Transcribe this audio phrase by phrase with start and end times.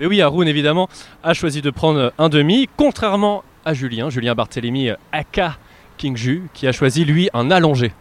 [0.00, 0.88] Mais oui, Haroun, évidemment,
[1.22, 5.56] a choisi de prendre un demi, contrairement à Julien, Julien Barthélémy, aka
[5.96, 7.92] King Ju, qui a choisi, lui, un allongé.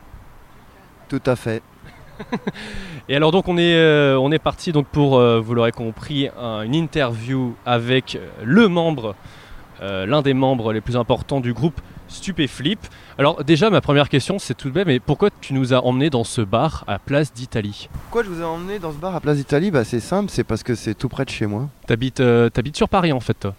[1.10, 1.62] Tout à fait.
[3.10, 6.30] Et alors donc on est, euh, on est parti donc pour, euh, vous l'aurez compris,
[6.40, 9.16] un- une interview avec euh, le membre,
[9.82, 12.80] euh, l'un des membres les plus importants du groupe Stupéflip.
[13.18, 16.10] Alors déjà ma première question c'est tout de même, mais pourquoi tu nous as emmenés
[16.10, 17.90] dans ce bar à Place d'Italie?
[18.04, 19.72] Pourquoi je vous ai emmené dans ce bar à Place d'Italie?
[19.72, 21.70] Bah, C'est simple, c'est parce que c'est tout près de chez moi.
[21.88, 23.56] T'habites euh, t'habites sur Paris en fait toi?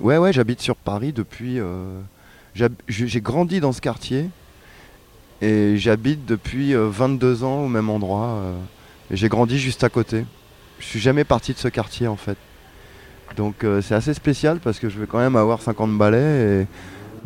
[0.00, 1.58] Ouais, ouais, j'habite sur Paris depuis.
[1.60, 2.00] euh,
[2.88, 4.30] J'ai grandi dans ce quartier
[5.40, 8.26] et j'habite depuis euh, 22 ans au même endroit.
[8.28, 8.52] euh,
[9.10, 10.24] et j'ai grandi juste à côté.
[10.78, 12.38] Je suis jamais parti de ce quartier en fait.
[13.36, 16.66] Donc c'est assez spécial parce que je vais quand même avoir 50 balais et,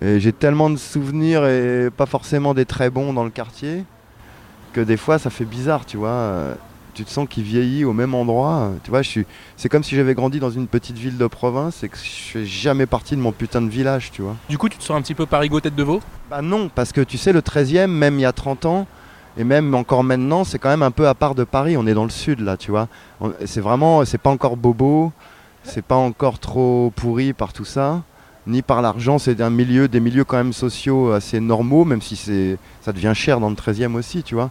[0.02, 3.84] et j'ai tellement de souvenirs et pas forcément des très bons dans le quartier
[4.72, 6.54] que des fois ça fait bizarre, tu vois.
[6.92, 8.72] tu te sens qu'il vieillit au même endroit.
[8.82, 11.82] Tu vois, je suis, c'est comme si j'avais grandi dans une petite ville de province
[11.82, 14.36] et que je suis jamais parti de mon putain de village, tu vois.
[14.48, 16.00] Du coup, tu te sens un petit peu parigo tête de veau?
[16.30, 18.86] Bah non, parce que tu sais, le 13e, même il y a 30 ans,
[19.38, 21.76] et même encore maintenant, c'est quand même un peu à part de Paris.
[21.76, 22.88] On est dans le sud, là, tu vois.
[23.44, 25.12] C'est vraiment, c'est pas encore bobo,
[25.62, 28.02] c'est pas encore trop pourri par tout ça,
[28.46, 29.18] ni par l'argent.
[29.18, 33.12] C'est un milieu, des milieux quand même sociaux assez normaux, même si c'est, ça devient
[33.14, 34.50] cher dans le 13e aussi, tu vois.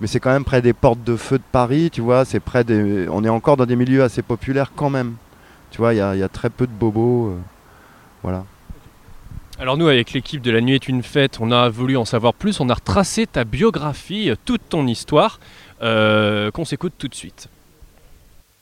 [0.00, 2.24] Mais c'est quand même près des portes de feu de Paris, tu vois.
[2.24, 5.14] C'est près des, on est encore dans des milieux assez populaires quand même.
[5.70, 7.30] Tu vois, il y, a- très peu de bobos.
[7.30, 7.36] euh,
[8.22, 8.44] voilà.
[9.58, 12.34] Alors nous avec l'équipe de La Nuit est une fête, on a voulu en savoir
[12.34, 15.40] plus, on a retracé ta biographie, toute ton histoire,
[15.80, 17.48] euh, qu'on s'écoute tout de suite.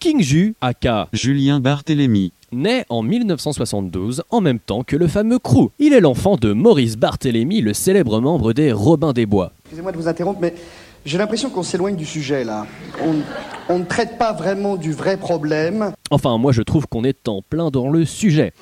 [0.05, 2.34] King Ju, aka Julien Barthélémy.
[2.52, 5.70] naît en 1972 en même temps que le fameux Crew.
[5.78, 9.52] Il est l'enfant de Maurice Barthélemy, le célèbre membre des Robins des Bois.
[9.64, 10.52] Excusez-moi de vous interrompre, mais
[11.06, 12.66] j'ai l'impression qu'on s'éloigne du sujet là.
[13.02, 13.14] On,
[13.72, 15.92] on ne traite pas vraiment du vrai problème.
[16.11, 18.52] Enfin, moi je trouve qu'on est en plein dans le sujet.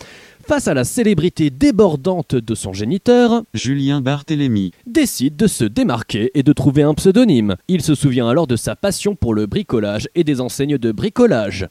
[0.47, 4.73] Face à la célébrité débordante de son géniteur, Julien Barthélémy.
[4.87, 7.57] décide de se démarquer et de trouver un pseudonyme.
[7.69, 11.69] Il se souvient alors de sa passion pour le bricolage et des enseignes de bricolage.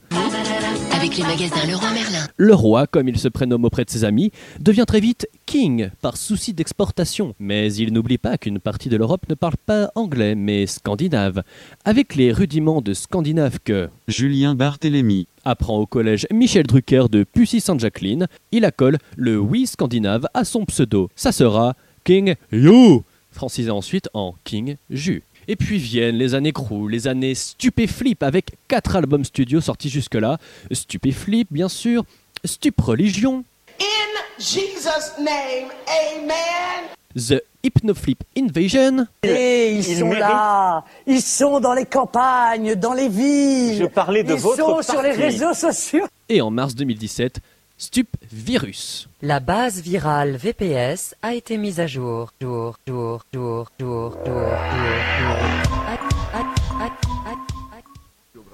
[0.96, 2.28] Avec les magasins Leroy Merlin.
[2.38, 6.16] Le roi, comme il se prénomme auprès de ses amis, devient très vite King par
[6.16, 7.34] souci d'exportation.
[7.40, 11.44] Mais il n'oublie pas qu'une partie de l'Europe ne parle pas anglais, mais scandinave.
[11.86, 15.28] Avec les rudiments de scandinave que Julien Barthélémy.
[15.46, 21.10] Apprend au collège Michel Drucker de Pussy-Sainte-Jacqueline, il accole le oui scandinave à son pseudo.
[21.16, 25.24] Ça sera King You, francisé ensuite en King Ju.
[25.48, 30.38] Et puis viennent les années crew, les années Stupéflip avec quatre albums studio sortis jusque-là.
[30.72, 32.04] Stupéflip, bien sûr,
[32.46, 33.44] Stup Religion,
[33.80, 37.01] In Jesus' name, amen.
[37.16, 43.78] The Hypnoflip Invasion, Et ils, sont là, ils sont dans les campagnes, dans les villes.
[43.80, 46.06] Je parlais de ils votre sont sur les réseaux sociaux.
[46.30, 47.40] et en mars 2017,
[47.78, 49.10] Stup Virus.
[49.22, 52.32] La base virale VPS a été mise à jour.
[52.40, 55.42] Jour, jour, jour, jour, jour, jour,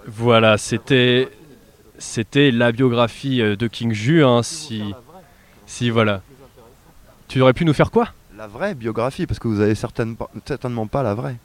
[0.07, 1.29] Voilà, c'était
[1.99, 4.83] c'était la biographie euh, de King Ju, hein, si
[5.65, 6.21] si voilà.
[7.27, 8.09] Tu aurais pu nous faire quoi?
[8.37, 10.15] La vraie biographie, parce que vous avez certaine-
[10.45, 11.37] certainement pas la vraie.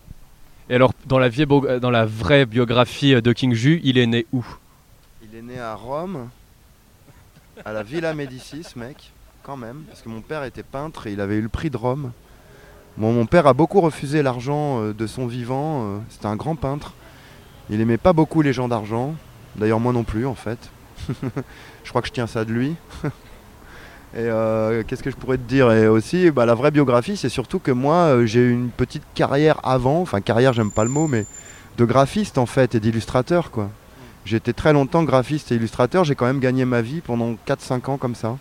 [0.68, 4.26] Et alors, dans la, vie- dans la vraie biographie de King Ju, il est né
[4.32, 4.44] où?
[5.22, 6.28] Il est né à Rome,
[7.64, 9.10] à la Villa Médicis, mec,
[9.42, 11.76] quand même, parce que mon père était peintre et il avait eu le prix de
[11.78, 12.12] Rome.
[12.98, 16.56] Bon, mon père a beaucoup refusé l'argent euh, de son vivant, euh, c'était un grand
[16.56, 16.92] peintre.
[17.70, 19.14] Il aimait pas beaucoup les gens d'argent,
[19.56, 20.58] d'ailleurs moi non plus en fait.
[21.84, 22.74] je crois que je tiens ça de lui.
[24.14, 25.72] Et euh, qu'est-ce que je pourrais te dire?
[25.72, 29.04] Et aussi, bah, la vraie biographie, c'est surtout que moi, euh, j'ai eu une petite
[29.14, 31.24] carrière avant, enfin carrière, j'aime pas le mot, mais
[31.78, 33.70] de graphiste en fait et d'illustrateur quoi.
[34.26, 37.90] J'ai été très longtemps graphiste et illustrateur, j'ai quand même gagné ma vie pendant 4-5
[37.90, 38.36] ans comme ça.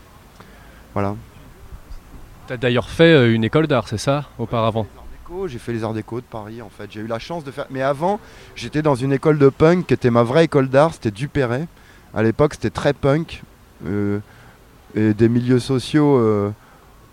[0.93, 1.15] Voilà.
[2.47, 4.85] T'as d'ailleurs fait euh, une école d'art, c'est ça, auparavant?
[5.47, 6.91] J'ai fait les arts déco de Paris en fait.
[6.91, 7.65] J'ai eu la chance de faire.
[7.69, 8.19] Mais avant,
[8.53, 11.67] j'étais dans une école de punk qui était ma vraie école d'art, c'était Dupéret.
[12.13, 13.41] À l'époque, c'était très punk.
[13.87, 14.19] euh,
[14.96, 16.52] et des milieux sociaux euh,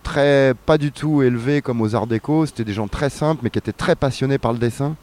[0.03, 2.47] très pas du tout élevés comme aux arts déco.
[2.47, 4.97] C'était des gens très simples mais qui étaient très passionnés par le dessin.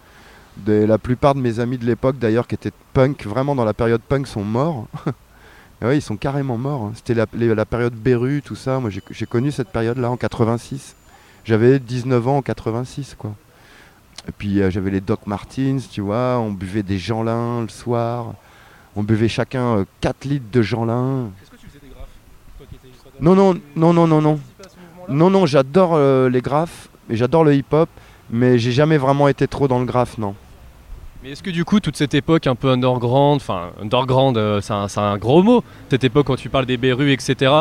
[0.58, 3.74] Des- la plupart de mes amis de l'époque d'ailleurs qui étaient punk, vraiment dans la
[3.74, 4.88] période punk, sont morts.
[5.82, 6.84] Et ouais, ils sont carrément morts.
[6.84, 6.92] hein.
[6.96, 7.26] C'était la,
[7.66, 8.80] période Beru, tout ça.
[8.80, 10.96] Moi, j'ai connu cette période-là en 86.
[11.44, 13.36] J'avais 19 ans en 86, quoi.
[14.28, 16.40] Et puis, euh, j'avais les Doc Martins, tu vois.
[16.40, 18.34] On buvait des Jeanlin le soir.
[18.96, 21.26] On buvait chacun 4 litres de Jeanlin.
[21.44, 22.08] Est-ce que tu faisais des graphes
[22.58, 24.40] Toi qui étais illustrateur Non, non, non, non, non, non.
[25.08, 27.90] Non, non, j'adore euh, les graphes et j'adore le hip-hop,
[28.30, 30.36] mais j'ai jamais vraiment été trop dans le graphe, non.
[31.24, 34.74] Mais est-ce que du coup, toute cette époque un peu underground, enfin underground, euh, c'est
[34.74, 37.52] un, c'est un gros mot, cette époque quand tu parles des Berus, etc.,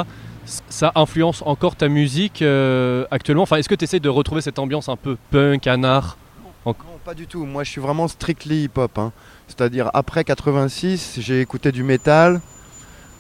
[0.69, 3.45] ça influence encore ta musique euh, actuellement?
[3.45, 6.19] Enfin, est-ce que tu essaies de retrouver cette ambiance un peu punk, anard?
[6.67, 6.75] Non,
[7.05, 7.45] pas du tout.
[7.45, 8.99] Moi, je suis vraiment strictly hip-hop.
[8.99, 9.13] hein.
[9.49, 12.41] C'est-à-dire, après 86, j'ai écouté du métal.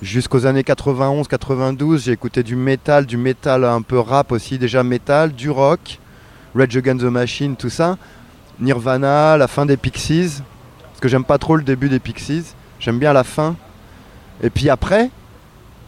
[0.05, 5.33] Jusqu'aux années 91-92, j'ai écouté du métal, du métal un peu rap aussi, déjà métal,
[5.33, 5.99] du rock,
[6.55, 7.97] Rage Against the Machine, tout ça.
[8.61, 10.43] Nirvana, la fin des Pixies.
[10.83, 12.53] Parce que j'aime pas trop le début des Pixies.
[12.81, 13.57] J'aime bien la fin.
[14.43, 15.09] Et puis après,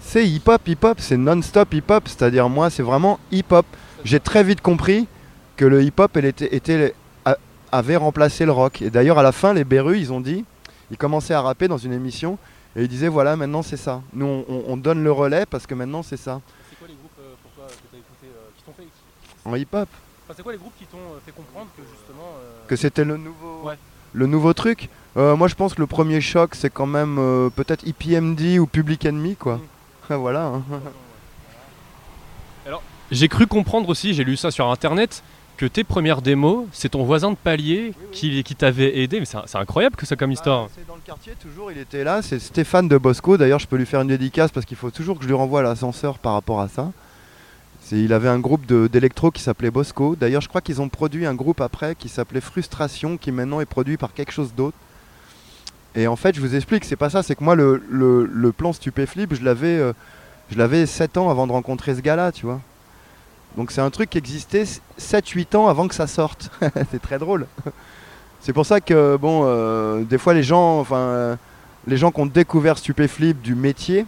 [0.01, 2.05] c'est hip-hop, hip-hop, c'est non-stop hip-hop.
[2.09, 3.67] C'est-à-dire, moi, c'est vraiment hip-hop.
[4.03, 5.07] J'ai très vite compris
[5.59, 6.19] que le hip-hop,
[7.71, 8.81] avait remplacé le rock.
[8.81, 10.47] Et d'ailleurs, à la fin, les Berus, ils ont dit,
[10.91, 12.39] ils commençaient à rapper dans une émission,
[12.77, 14.03] et ils disaient, voilà, maintenant c'est ça.
[14.13, 16.41] Nous, on, on- on donne le relais parce que maintenant c'est ça.
[16.71, 18.87] C'est quoi les groupes euh, pour toi que t'as écouté euh, qui t'ont fait
[19.49, 19.89] En hip-hop,
[20.29, 23.05] Enfin, c'est quoi les groupes qui t'ont euh, fait comprendre que justement euh, que c'était
[23.05, 23.77] le nouveau, Ouais.
[24.13, 24.89] le nouveau truc?
[25.17, 27.17] Moi, je pense que le premier choc, c'est quand même
[27.57, 29.59] peut-être EPMD ou Public Enemy, quoi.
[30.11, 30.45] voilà.
[30.47, 30.63] hein.
[33.13, 35.23] J'ai cru comprendre aussi, j'ai lu ça sur internet,
[35.57, 39.21] que tes premières démos, c'est ton voisin de palier qui, t'avait aidé.
[39.21, 40.69] Mais c'est incroyable que ça comme histoire.
[40.69, 42.23] Ah, c'est dans le quartier, toujours, il était là.
[42.23, 43.37] C'est Stéphane de Bosco.
[43.37, 45.63] D'ailleurs, je peux lui faire une dédicace parce qu'il faut toujours que je lui renvoie
[45.63, 46.93] l'ascenseur par rapport à ça.
[47.93, 50.17] Il avait un groupe d'électro qui s'appelait Bosco.
[50.17, 53.67] D'ailleurs, je crois qu'ils ont produit un groupe après qui s'appelait Frustration, qui maintenant est
[53.67, 54.77] produit par quelque chose d'autre.
[55.95, 57.23] Et en fait, je vous explique, c'est pas ça.
[57.23, 59.93] C'est que moi, le, plan Stupéflip, je l'avais, euh,
[60.51, 62.61] je l'avais 7 ans avant de rencontrer ce gars-là, tu vois.
[63.57, 64.65] Donc c'est un truc qui existait
[64.99, 66.51] 7-8 ans avant que ça sorte.
[66.91, 67.47] c'est très drôle.
[68.41, 71.37] C'est pour ça que bon, euh, des fois les gens, enfin, euh,
[71.87, 74.07] les gens qui ont découvert Stupéflip du métier,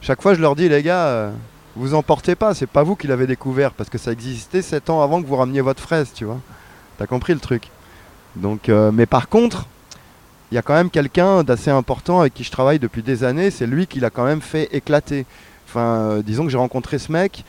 [0.00, 1.30] chaque fois je leur dis les gars, euh,
[1.76, 5.02] vous emportez pas, c'est pas vous qui l'avez découvert parce que ça existait 7 ans
[5.02, 6.38] avant que vous rameniez votre fraise, tu vois.
[6.98, 7.70] T'as compris le truc.
[8.36, 9.66] Donc, euh, mais par contre,
[10.52, 13.50] il y a quand même quelqu'un d'assez important avec qui je travaille depuis des années.
[13.50, 15.26] C'est lui qui l'a quand même fait éclater.
[15.66, 17.44] Enfin, disons que j'ai rencontré ce mec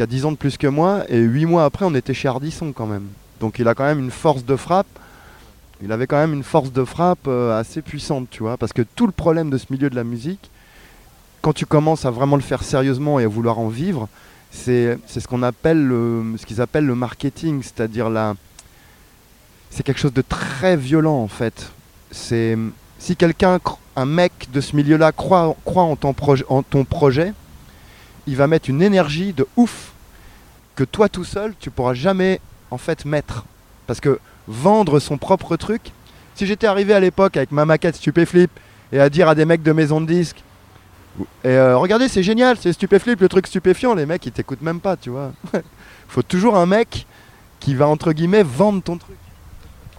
[0.00, 2.26] qui a 10 ans de plus que moi et 8 mois après on était chez
[2.26, 3.06] Ardisson quand même.
[3.38, 4.86] Donc il a quand même une force de frappe
[5.82, 8.80] il avait quand même une force de frappe euh, assez puissante, tu vois, parce que
[8.80, 10.50] tout le problème de ce milieu de la musique,
[11.42, 14.08] quand tu commences à vraiment le faire sérieusement et à vouloir en vivre,
[14.50, 18.36] c'est ce qu'on appelle le, ce qu'ils appellent le marketing, c'est-à-dire la,
[19.68, 21.70] c'est quelque chose de très violent en fait.
[22.10, 22.56] C'est
[22.98, 23.58] si quelqu'un,
[23.96, 26.14] un mec de ce milieu-là croit, en ton
[26.84, 27.34] projet,
[28.30, 29.90] il va mettre une énergie de ouf
[30.76, 32.40] que toi tout seul tu pourras jamais
[32.70, 33.44] en fait mettre,
[33.88, 35.90] parce que vendre son propre truc.
[36.36, 38.50] Si j'étais arrivé à l'époque avec ma maquette Stupéflip
[38.92, 40.42] et à dire à des mecs de maison de disques,
[41.44, 44.80] et euh, regardez c'est génial, c'est Stupéflip, le truc stupéfiant, les mecs ils t'écoutent même
[44.80, 45.32] pas, tu vois.
[46.08, 47.06] Faut toujours un mec
[47.58, 49.16] qui va entre guillemets vendre ton truc.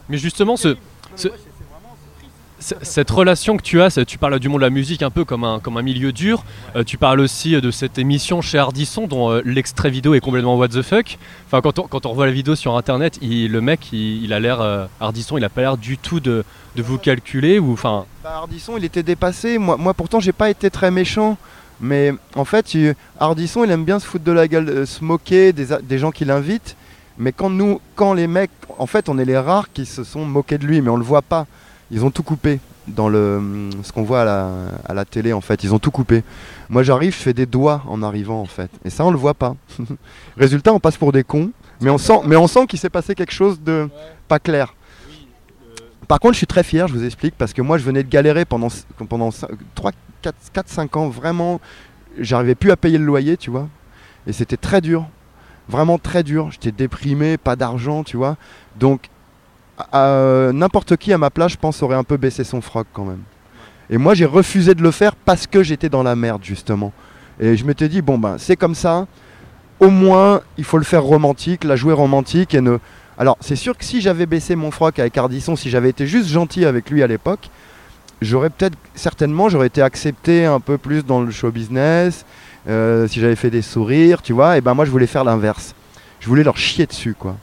[0.08, 0.78] Mais justement, ce,
[2.62, 5.44] cette relation que tu as, tu parles du monde de la musique un peu comme
[5.44, 6.44] un, milieu dur.
[6.76, 10.20] Euh, tu parles aussi euh, de cette émission chez Ardisson dont euh, l'extrait vidéo est
[10.20, 11.18] complètement what the fuck.
[11.48, 14.62] Enfin, quand on, revoit la vidéo sur internet, il- le mec, il, il a l'air.
[14.62, 16.44] euh, il a pas l'air du tout de,
[16.78, 17.58] vous calculer.
[17.60, 18.46] Ou, enfin, Bah,
[18.78, 21.38] il était dépassé, moi, moi pourtant j'ai pas été très méchant.
[21.80, 25.98] Mais en fait, il- il aime bien se foutre de la gueule, se moquer des
[25.98, 26.76] gens qui l'invitent.
[27.18, 30.26] Mais quand nous, quand les mecs, en fait, on est les rares qui se sont
[30.26, 31.48] moqués de lui, mais on le voit pas.
[31.92, 34.50] Ils ont tout coupé dans le, ce qu'on voit à la,
[34.86, 35.64] à la télé, en fait.
[35.64, 36.24] Ils ont tout coupé.
[36.70, 38.72] Moi, j'arrive, je fais des doigts en arrivant, en fait.
[38.86, 39.56] Et ça, on le voit pas.
[40.38, 41.52] Résultat, on passe pour des cons,
[41.82, 43.90] mais on sent, mais on sent qu'il s'est passé quelque chose de
[44.28, 44.74] pas clair.
[46.08, 48.10] Par contre, je suis très fier, je vous explique, parce que moi, je venais de
[48.10, 48.70] galérer pendant,
[49.10, 49.30] pendant
[49.76, 51.62] 3, 4, 4, 5 ans, vraiment,
[52.20, 53.68] j'arrivais plus à payer le loyer, tu vois.
[54.28, 55.08] Et c'était très dur,
[55.68, 56.52] vraiment très dur.
[56.52, 58.38] J'étais déprimé, pas d'argent, tu vois.
[58.78, 59.10] Donc,
[59.94, 63.06] euh, n'importe qui à ma place, je pense, aurait un peu baissé son froc quand
[63.06, 63.22] même.
[63.90, 66.94] Et moi, j'ai refusé de le faire parce que j'étais dans la merde, justement.
[67.40, 69.08] Et je m'étais dit, bon, ben, c'est comme ça.
[69.80, 72.78] Au moins, il faut le faire romantique, la jouer romantique et ne.
[73.18, 76.30] Alors, c'est sûr que si j'avais baissé mon froc avec Ardisson, si j'avais été juste
[76.30, 77.50] gentil avec lui à l'époque,
[78.22, 82.26] j'aurais peut-être, certainement, j'aurais été accepté un peu plus dans le show business.
[82.70, 85.74] euh, si j'avais fait des sourires, tu vois, et ben moi, je voulais faire l'inverse.
[86.20, 87.36] Je voulais leur chier dessus, quoi.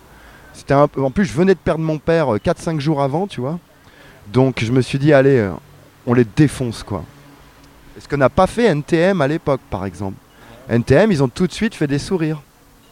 [0.71, 3.59] En plus, je venais de perdre mon père 4-5 jours avant, tu vois.
[4.33, 5.53] Donc, je me suis dit, allez, euh,
[6.07, 7.05] on les défonce, quoi.
[7.99, 10.17] Ce que n'a pas fait NTM à l'époque, par exemple.
[10.69, 12.43] NTM, ils ont tout de suite fait des sourires.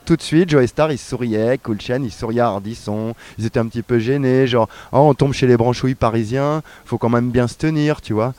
[0.07, 3.59] Tout de suite, Joey Star, ils souriaient, Cool Chain, ils souriaient à Ardisson, ils étaient
[3.59, 7.31] un petit peu gênés, genre, oh, on tombe chez les branchouilles parisiens, faut quand même
[7.31, 8.33] bien se tenir, tu vois.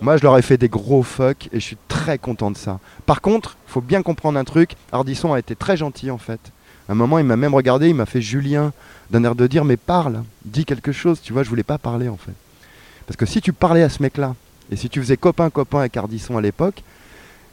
[0.00, 2.80] Moi, je leur ai fait des gros fuck et je suis très content de ça.
[3.06, 6.40] Par contre, faut bien comprendre un truc, Ardisson a été très gentil en fait.
[6.88, 8.72] À un moment, il m'a même regardé, il m'a fait Julien,
[9.10, 12.08] d'un air de dire, mais parle, dis quelque chose, tu vois, je voulais pas parler
[12.08, 12.34] en fait.
[13.06, 14.34] Parce que si tu parlais à ce mec-là,
[14.70, 16.82] et si tu faisais copain-copain avec Ardisson à l'époque,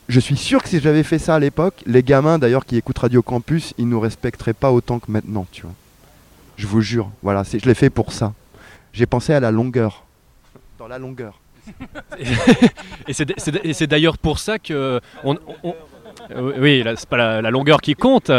[0.07, 2.99] je suis sûr que si j'avais fait ça à l'époque, les gamins d'ailleurs qui écoutent
[2.99, 5.73] Radio Campus, ils nous respecteraient pas autant que maintenant, tu vois.
[6.57, 8.33] Je vous jure, voilà, je l'ai fait pour ça.
[8.93, 10.03] J'ai pensé à la longueur.
[10.77, 11.39] Dans la longueur.
[13.07, 13.13] Et
[13.73, 14.73] c'est d'ailleurs pour ça que.
[14.73, 14.99] euh,
[16.59, 18.31] oui, c'est pas la, la longueur qui compte.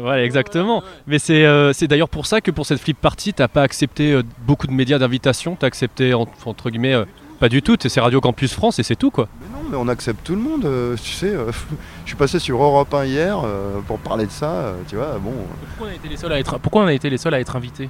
[0.00, 0.82] Voilà, exactement.
[1.06, 4.12] Mais c'est euh, c'est d'ailleurs pour ça que pour cette flip party, t'as pas accepté
[4.12, 5.56] euh, beaucoup de médias d'invitation.
[5.58, 7.04] T'as accepté, en- entre guillemets, euh,
[7.40, 7.76] pas du tout.
[7.80, 9.28] C'est Radio Campus France et c'est tout, quoi.
[9.40, 11.26] Mais non, mais on accepte tout le monde, euh, tu sais.
[11.34, 11.50] euh,
[12.04, 15.18] je suis passé sur Europe 1 hier euh, pour parler de ça, euh, tu vois,
[15.22, 15.32] bon.
[15.78, 17.40] Pourquoi on a été les seuls à être, pourquoi on a été les seuls à
[17.40, 17.88] être invités?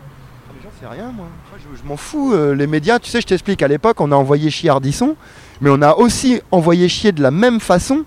[0.81, 1.27] C'est rien, moi.
[1.51, 2.33] Moi, je, je m'en fous.
[2.35, 3.63] euh, les médias, tu sais, je t'explique.
[3.65, 5.17] À l'époque, on a envoyé chier Ardisson,
[5.61, 8.05] mais on a aussi envoyé chier de la même façon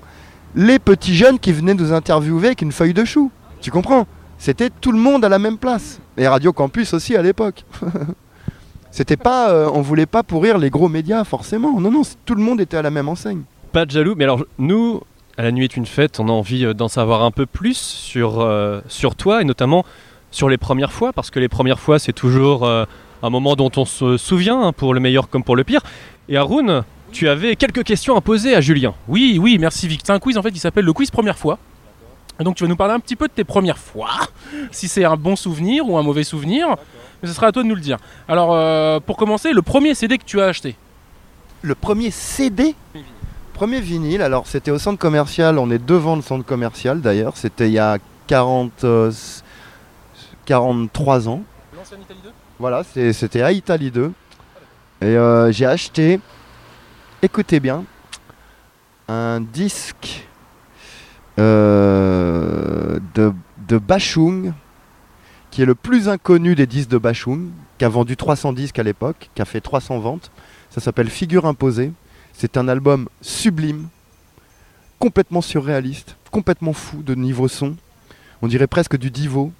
[0.56, 3.32] les petits jeunes qui venaient nous interviewer avec une feuille de chou.
[3.62, 4.08] Tu comprends?
[4.38, 6.00] C'était tout le monde à la même place.
[6.18, 7.64] Et Radio Campus aussi à l'époque.
[8.92, 11.80] C'était pas, euh, on voulait pas pourrir les gros médias forcément.
[11.80, 13.44] Non, non, tout le monde était à la même enseigne.
[13.72, 15.02] Pas de jaloux, mais alors nous,
[15.38, 17.78] à la nuit est une fête, on a envie euh, d'en savoir un peu plus
[17.78, 19.86] sur, euh, sur toi et notamment
[20.32, 23.84] sur les premières fois, parce que les premières fois c'est toujours un moment dont on
[23.84, 25.82] se souvient, hein, pour le meilleur comme pour le pire.
[26.30, 28.94] Et Haroun, tu avais quelques questions à poser à Julien.
[29.08, 30.02] Oui, oui, merci Vic.
[30.04, 31.60] C'est un quiz en fait qui s'appelle le quiz première fois.
[32.40, 34.10] Donc tu vas nous parler un petit peu de tes premières fois,
[34.72, 36.76] si c'est un bon souvenir ou un mauvais souvenir.
[37.22, 37.98] Mais ce sera à toi de nous le dire.
[38.28, 40.76] Alors euh, pour commencer, le premier CD que tu as acheté.
[41.62, 42.76] Le premier CD
[43.54, 47.68] Premier vinyle, alors c'était au centre commercial, on est devant le centre commercial d'ailleurs, c'était
[47.68, 49.12] il y a 40, euh,
[50.46, 51.44] 43 ans.
[51.78, 54.12] L'ancienne Italie 2 Voilà, c'était à Italie 2.
[55.02, 56.20] Et euh, j'ai acheté,
[57.22, 57.86] écoutez bien,
[59.08, 60.28] un disque
[61.38, 63.34] euh, de,
[63.68, 64.54] de Bachung,
[65.52, 68.84] qui est le plus inconnu des disques de Bachung, qui a vendu 300 disques à
[68.84, 70.32] l'époque, qui a fait 300 ventes.
[70.70, 71.92] Ça s'appelle Figure imposée.
[72.34, 73.88] C'est un album sublime,
[74.98, 77.76] complètement surréaliste, complètement fou de niveau son.
[78.42, 79.52] On dirait presque du divo.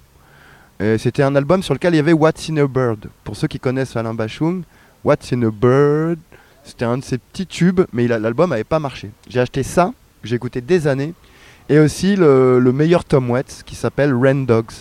[0.98, 3.08] C'était un album sur lequel il y avait What's in a Bird.
[3.22, 4.64] Pour ceux qui connaissent Alain Bachung,
[5.04, 6.18] What's in a Bird,
[6.64, 9.10] c'était un de ses petits tubes, mais l'album n'avait pas marché.
[9.28, 9.92] J'ai acheté ça,
[10.22, 11.14] que j'ai écouté des années,
[11.68, 14.72] et aussi le, le meilleur Tom Waits qui s'appelle Ren Dogs.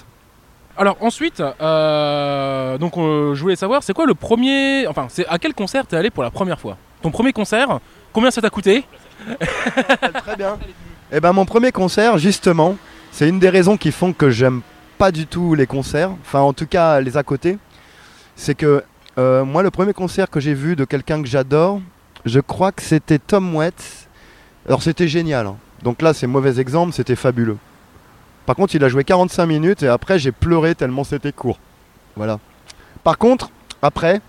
[0.77, 5.37] Alors ensuite, euh, donc euh, je voulais savoir, c'est quoi le premier, enfin, c'est à
[5.37, 6.77] quel concert t'es allé pour la première fois?
[7.01, 7.79] Ton premier concert,
[8.13, 8.83] combien ça t'a coûté?
[10.23, 10.57] Très bien.
[11.11, 12.77] Et ben mon premier concert, justement,
[13.11, 14.61] c'est une des raisons qui font que j'aime
[14.97, 17.57] pas du tout les concerts, enfin en tout cas les à côté,
[18.35, 18.83] c'est que
[19.17, 21.81] euh, moi le premier concert que j'ai vu de quelqu'un que j'adore,
[22.25, 24.07] je crois que c'était Tom Waits.
[24.67, 25.47] Alors c'était génial.
[25.47, 25.57] hein.
[25.83, 27.57] Donc là c'est mauvais exemple, c'était fabuleux.
[28.45, 31.59] Par contre il a joué 45 minutes et après j'ai pleuré tellement c'était court.
[32.15, 32.39] Voilà.
[33.03, 33.49] Par contre,
[33.81, 34.21] après,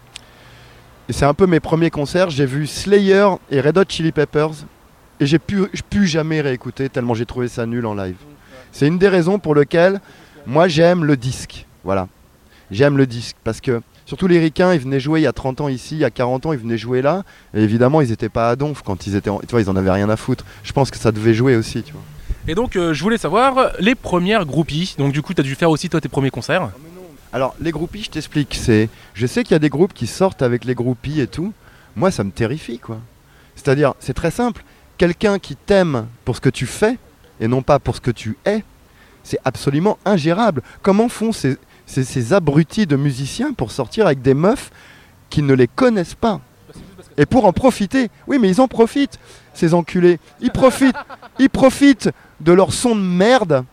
[1.09, 4.53] et c'est un peu mes premiers concerts, j'ai vu Slayer et Red Hot Chili Peppers
[5.21, 8.17] et j'ai pu, pu jamais réécouter tellement j'ai trouvé ça nul en live.
[8.71, 10.01] C'est une des raisons pour lesquelles
[10.47, 11.67] moi j'aime le disque.
[11.85, 12.09] Voilà.
[12.71, 15.63] J'aime le disque parce que surtout les ricains, ils venaient jouer il y a 30
[15.63, 17.23] ans ici, il y a 40 ans, ils venaient jouer là.
[17.55, 19.31] Et évidemment, ils n'étaient pas à donf quand ils étaient.
[19.31, 19.41] En...
[19.41, 20.45] Tu vois, ils en avaient rien à foutre.
[20.63, 22.03] Je pense que ça devait jouer aussi, tu vois.
[22.49, 24.95] Et donc euh, je voulais savoir les premières groupies.
[24.99, 26.71] Donc du coup, t'as dû faire aussi toi tes premiers concerts.
[27.33, 28.55] Alors, les groupies, je t'explique.
[28.55, 31.55] C'est, je sais qu'il y a des groupes qui sortent avec les groupies et tout.
[31.97, 33.01] Moi, ça me terrifie, quoi.
[33.57, 34.65] C'est-à-dire, c'est très simple.
[34.99, 36.99] Quelqu'un qui t'aime pour ce que tu fais
[37.41, 38.63] et non pas pour ce que tu es,
[39.25, 40.63] c'est absolument ingérable.
[40.83, 41.57] Comment font ces,
[41.87, 44.71] ces, ces abrutis de musiciens pour sortir avec des meufs
[45.31, 46.41] qui ne les connaissent pas
[47.17, 49.19] et pour en profiter Oui, mais ils en profitent,
[49.55, 50.19] ces enculés.
[50.41, 50.97] Ils profitent,
[51.39, 52.11] ils profitent
[52.41, 53.65] de leur son de merde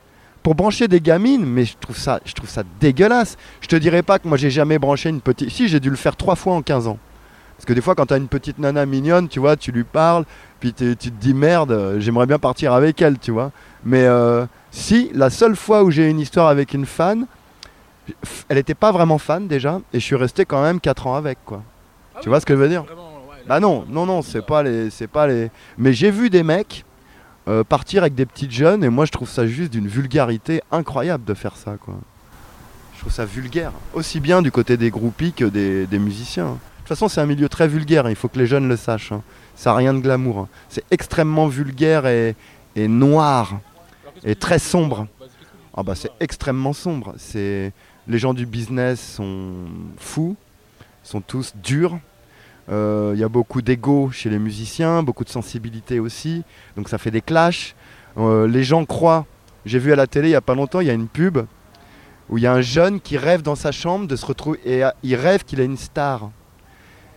[0.43, 3.37] pour brancher des gamines, mais je trouve ça, je trouve ça dégueulasse.
[3.61, 5.49] Je te dirais pas que moi j'ai jamais branché une petite.
[5.49, 6.97] Si, j'ai dû le faire trois fois en 15 ans.
[7.57, 10.23] Parce que des fois, quand t'as une petite nana mignonne, tu vois, tu lui parles,
[10.61, 13.51] puis tu te dis merde, euh, j'aimerais bien partir avec elle, tu vois.
[13.83, 17.25] Mais euh, si, la seule fois où j'ai une histoire avec une fan,
[18.47, 21.37] elle était pas vraiment fan déjà, et je suis resté quand même 4 ans avec,
[21.45, 21.61] quoi.
[22.21, 22.85] tu vois ce que je veux dire?
[23.47, 25.49] Bah non, non, non, c'est pas les, c'est pas les.
[25.77, 26.85] Mais j'ai vu des mecs
[27.47, 31.23] euh, partir avec des petites jeunes et moi je trouve ça juste d'une vulgarité incroyable
[31.25, 31.95] de faire ça, quoi.
[32.95, 36.45] Je trouve ça vulgaire, aussi bien du côté des groupies que des, des musiciens.
[36.47, 36.57] hein.
[36.59, 38.75] De toute façon, c'est un milieu très vulgaire, hein, il faut que les jeunes le
[38.75, 39.13] sachent.
[39.13, 39.21] hein.
[39.55, 40.47] Ça n'a rien de glamour.
[40.69, 42.35] C'est extrêmement vulgaire et,
[42.75, 43.59] et noir
[44.23, 45.07] et très sombre.
[45.75, 47.13] Ah bah c'est extrêmement sombre.
[47.17, 47.71] C'est
[48.09, 50.35] les gens du business sont fous,
[51.03, 51.99] sont tous durs.
[52.69, 56.43] Euh, Il y a beaucoup d'ego chez les musiciens, beaucoup de sensibilité aussi.
[56.75, 57.75] Donc ça fait des clashs.
[58.17, 59.25] Euh, les gens croient.
[59.65, 61.37] J'ai vu à la télé il y a pas longtemps, il y a une pub
[62.29, 64.83] où il y a un jeune qui rêve dans sa chambre de se retrouver et
[64.83, 66.31] euh, il rêve qu'il est une star.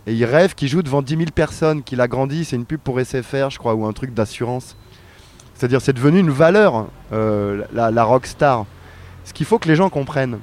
[0.06, 2.44] Et il rêve qu'il joue devant 10 000 personnes, qu'il a grandi.
[2.44, 4.76] C'est une pub pour SFR, je crois, ou un truc d'assurance.
[5.54, 8.66] C'est-à-dire, c'est devenu une valeur, euh, la, la rockstar.
[9.24, 10.38] Ce qu'il faut que les gens comprennent,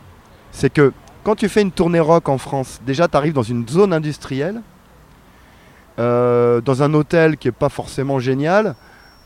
[0.60, 0.92] c'est que
[1.24, 4.62] quand tu fais une tournée rock en France, déjà, tu arrives dans une zone industrielle,
[6.00, 8.76] euh, dans un hôtel qui est pas forcément génial,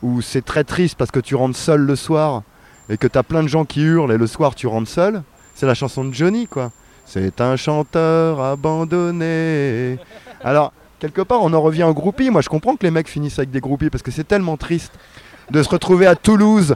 [0.04, 2.44] où c'est très triste parce que tu rentres seul le soir
[2.88, 5.24] et que tu as plein de gens qui hurlent et le soir tu rentres seul.
[5.56, 6.72] C'est la chanson de Johnny, quoi.
[7.06, 9.98] C'est un chanteur abandonné.
[10.44, 12.30] Alors, quelque part, on en revient au groupie.
[12.30, 14.94] Moi, je comprends que les mecs finissent avec des groupies parce que c'est tellement triste
[15.50, 16.76] de se retrouver à Toulouse,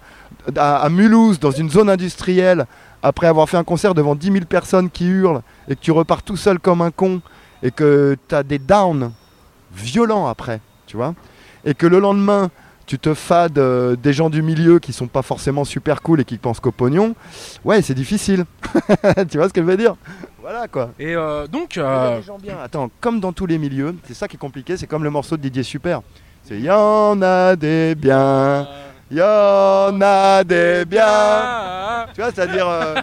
[0.55, 2.65] à Mulhouse, dans une zone industrielle,
[3.03, 6.23] après avoir fait un concert devant 10 000 personnes qui hurlent et que tu repars
[6.23, 7.21] tout seul comme un con
[7.63, 9.11] et que tu as des downs
[9.73, 11.13] violents après, tu vois.
[11.65, 12.49] Et que le lendemain,
[12.85, 16.25] tu te fades euh, des gens du milieu qui sont pas forcément super cool et
[16.25, 17.15] qui pensent qu'au pognon,
[17.65, 18.45] ouais, c'est difficile.
[19.29, 19.95] tu vois ce que je veux dire?
[20.41, 20.91] Voilà quoi.
[20.97, 22.57] Et euh, donc, Il y a euh, des gens bien.
[22.63, 25.35] Attends, comme dans tous les milieux, c'est ça qui est compliqué, c'est comme le morceau
[25.35, 26.01] de Didier Super.
[26.43, 28.65] C'est y en a des biens,
[29.11, 32.05] y en a des biens.
[32.13, 32.95] Tu vois, c'est-à-dire euh,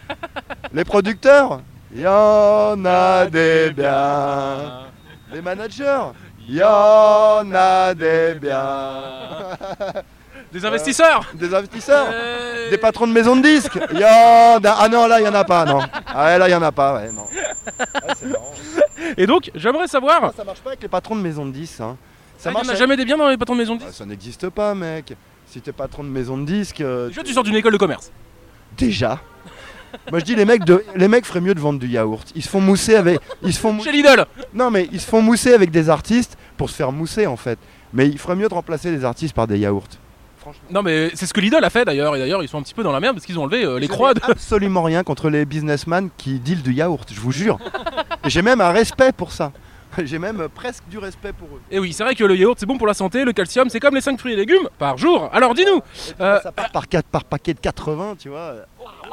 [0.72, 1.60] les producteurs,
[1.94, 4.84] y en a des biens.
[5.32, 6.00] Les managers,
[6.48, 9.02] y en a des biens.
[10.52, 14.76] des investisseurs Des investisseurs, Euh, des patrons de maisons de disques, y en a.
[14.80, 15.80] Ah non, là, y en a pas, non.
[16.06, 17.26] Ah ouais, là, y en a pas, ouais, non.
[17.94, 18.52] Ah, marrant.
[19.16, 20.32] Et donc, j'aimerais savoir.
[20.36, 21.80] Ça marche pas avec les patrons de maisons de disques.
[21.80, 21.96] Hein.
[22.38, 23.60] Ça Ah, marche il y en a avec- jamais des biens dans les patrons de
[23.60, 25.14] maison de Ah, disques ça n'existe pas, mec.
[25.54, 28.10] Si t'es patron de maison de disques, euh, Déjà, tu sors d'une école de commerce.
[28.76, 29.20] déjà.
[30.10, 32.26] Moi je dis les mecs de les mecs feraient mieux de vendre du yaourt.
[32.34, 35.06] Ils se font mousser avec ils se font mou- Chez Lidl Non mais ils se
[35.06, 37.56] font mousser avec des artistes pour se faire mousser en fait.
[37.92, 39.86] Mais il ferait mieux de remplacer les artistes par des yaourts.
[40.38, 40.60] Franchement.
[40.72, 42.16] Non, mais c'est ce que Lidl a fait d'ailleurs.
[42.16, 43.78] Et d'ailleurs, ils sont un petit peu dans la merde parce qu'ils ont enlevé euh,
[43.78, 44.20] les croix de.
[44.24, 47.58] Absolument rien contre les businessmen qui dealent du yaourt, je vous jure.
[48.26, 49.52] J'ai même un respect pour ça.
[50.04, 51.60] J'ai même presque du respect pour eux.
[51.70, 53.80] Et oui, c'est vrai que le yaourt c'est bon pour la santé, le calcium c'est
[53.80, 55.28] comme les 5 fruits et légumes par jour.
[55.32, 55.80] Alors dis-nous
[56.20, 58.54] Euh, Ça part par, quatre- par paquet de 80, tu vois.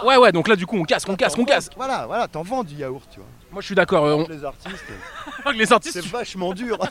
[0.06, 1.70] Ouais, ouais, donc là du coup on casse, on casse, on casse.
[1.76, 3.28] Voilà, voilà, t'en vends du yaourt, tu vois.
[3.52, 4.06] Moi je suis d'accord.
[4.06, 4.86] euh, on- Les artistes,
[5.56, 5.94] les artistes.
[6.02, 6.78] c'est vachement dur.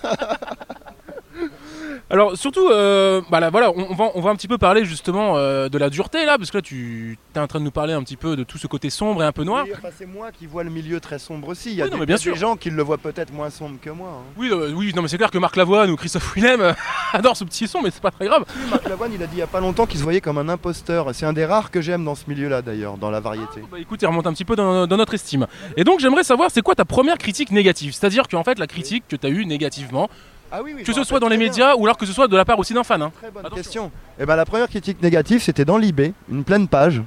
[2.12, 5.36] Alors surtout, euh, bah là, voilà, on, va, on va un petit peu parler justement
[5.36, 7.92] euh, de la dureté là, parce que là tu es en train de nous parler
[7.92, 9.64] un petit peu de tout ce côté sombre et un peu noir.
[9.64, 11.70] Oui, enfin, c'est moi qui vois le milieu très sombre aussi.
[11.70, 12.32] Il y a Oui, non, des, mais bien a sûr.
[12.34, 14.08] des gens qui le voient peut-être moins sombre que moi.
[14.08, 14.32] hein.
[14.36, 16.74] Oui, euh, oui, non mais c'est clair que Marc Lavoine ou Christophe Willem
[17.12, 18.44] adorent ce petit son, mais c'est pas très grave.
[18.56, 20.38] Oui, Marc Lavoine, il a dit il y a pas longtemps qu'il se voyait comme
[20.38, 21.06] un imposteur.
[21.14, 23.62] C'est un des rares que j'aime dans ce milieu-là d'ailleurs, dans la variété.
[23.70, 25.46] Bah écoute, il remonte un petit peu dans, dans notre estime.
[25.76, 27.92] Et donc j'aimerais savoir, c'est quoi ta première critique négative?
[27.92, 30.10] C'est-à-dire qu'en fait la critique que tu as eue négativement,
[30.52, 30.82] Ah oui, oui.
[30.82, 32.74] que ce soit dans les médias ou alors que ce soit de la part aussi
[32.74, 33.00] d'un fan.
[33.02, 33.12] hein.
[33.20, 33.56] Très bonne Attention.
[33.62, 33.92] question.
[34.18, 37.02] Et ben la première critique négative, c'était dans l'IB, une pleine page.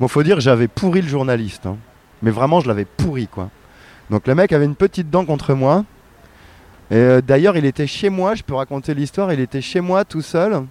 [0.00, 1.66] Bon, faut dire j'avais pourri le journaliste.
[1.66, 1.76] hein.
[2.22, 3.50] Mais vraiment, je l'avais pourri, quoi.
[4.10, 5.84] Donc le mec avait une petite dent contre moi.
[6.90, 10.04] Et euh, d'ailleurs, il était chez moi, je peux raconter l'histoire, il était chez moi
[10.04, 10.62] tout seul.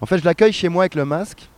[0.00, 1.48] En fait, je l'accueille chez moi avec le masque.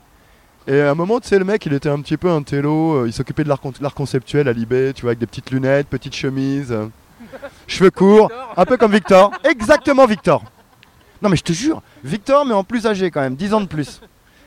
[0.68, 3.02] Et à un moment, tu sais, le mec, il était un petit peu un télo,
[3.02, 5.50] euh, il s'occupait de l'art con- l'art conceptuel à l'IB, tu vois, avec des petites
[5.50, 6.86] lunettes, petite chemise, euh,
[7.66, 9.32] cheveux courts, un peu comme Victor.
[9.44, 10.42] Exactement Victor.
[11.22, 13.66] Non mais je te jure, Victor mais en plus âgé quand même, 10 ans de
[13.66, 14.00] plus.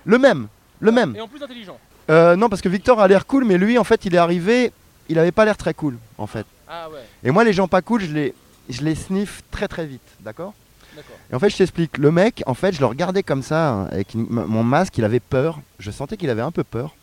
[0.06, 0.48] Le même,
[0.80, 1.16] le même.
[1.16, 1.78] Et en plus intelligent.
[2.10, 4.72] Euh, non parce que Victor a l'air cool mais lui en fait il est arrivé,
[5.10, 6.46] il avait pas l'air très cool en fait.
[6.68, 8.34] Ah ouais, Et moi les gens pas cool je les,
[8.70, 10.54] je les sniff très très vite, d'accord?
[10.96, 11.16] D'accord.
[11.32, 13.88] Et en fait je t'explique, le mec en fait je le regardais comme ça hein,
[13.92, 16.96] avec mon masque, il avait peur, je sentais qu'il avait un peu peur.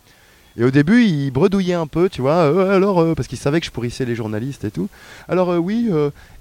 [0.59, 3.61] Et au début, il bredouillait un peu, tu vois, euh, alors, euh, parce qu'il savait
[3.61, 4.89] que je pourrissais les journalistes et tout.
[5.29, 5.91] Alors, euh, oui.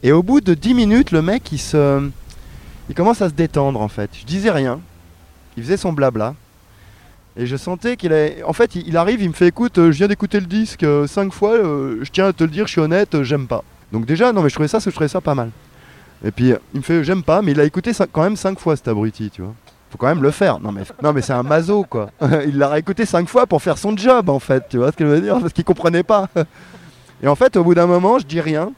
[0.04, 2.10] Et au bout de 10 minutes, le mec, il se.
[2.88, 4.12] Il commence à se détendre, en fait.
[4.13, 4.80] Je disais rien.
[5.58, 6.36] Il faisait son blabla.
[7.36, 8.41] Et je sentais qu'il avait.
[8.43, 11.58] En fait, il arrive, il me fait écoute, je viens d'écouter le disque 5 fois,
[11.58, 13.63] je tiens à te le dire, je suis honnête, j'aime pas.
[13.91, 15.49] Donc, déjà, non, mais je trouvais ça, je trouvais ça pas mal.
[16.23, 18.78] Et puis, il me fait j'aime pas, mais il a écouté quand même 5 fois
[18.78, 19.54] cet abruti, tu vois.
[19.91, 20.60] Faut quand même le faire.
[20.60, 22.10] Non mais, non mais c'est un maso quoi.
[22.45, 24.63] il l'a réécouté cinq fois pour faire son job en fait.
[24.69, 26.28] Tu vois ce que je veux dire Parce qu'il comprenait pas.
[27.24, 28.71] Et en fait, au bout d'un moment, je dis rien.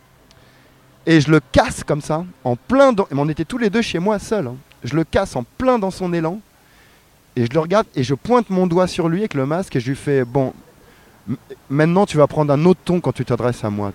[1.05, 3.07] Et je le casse comme ça, en plein dans...
[3.11, 4.47] mais On était tous les deux chez moi seuls.
[4.47, 4.55] hein.
[4.83, 6.39] Je le casse en plein dans son élan.
[7.35, 9.79] Et je le regarde et je pointe mon doigt sur lui avec le masque et
[9.79, 10.53] je lui fais Bon,
[11.69, 13.91] maintenant tu vas prendre un autre ton quand tu t'adresses à moi.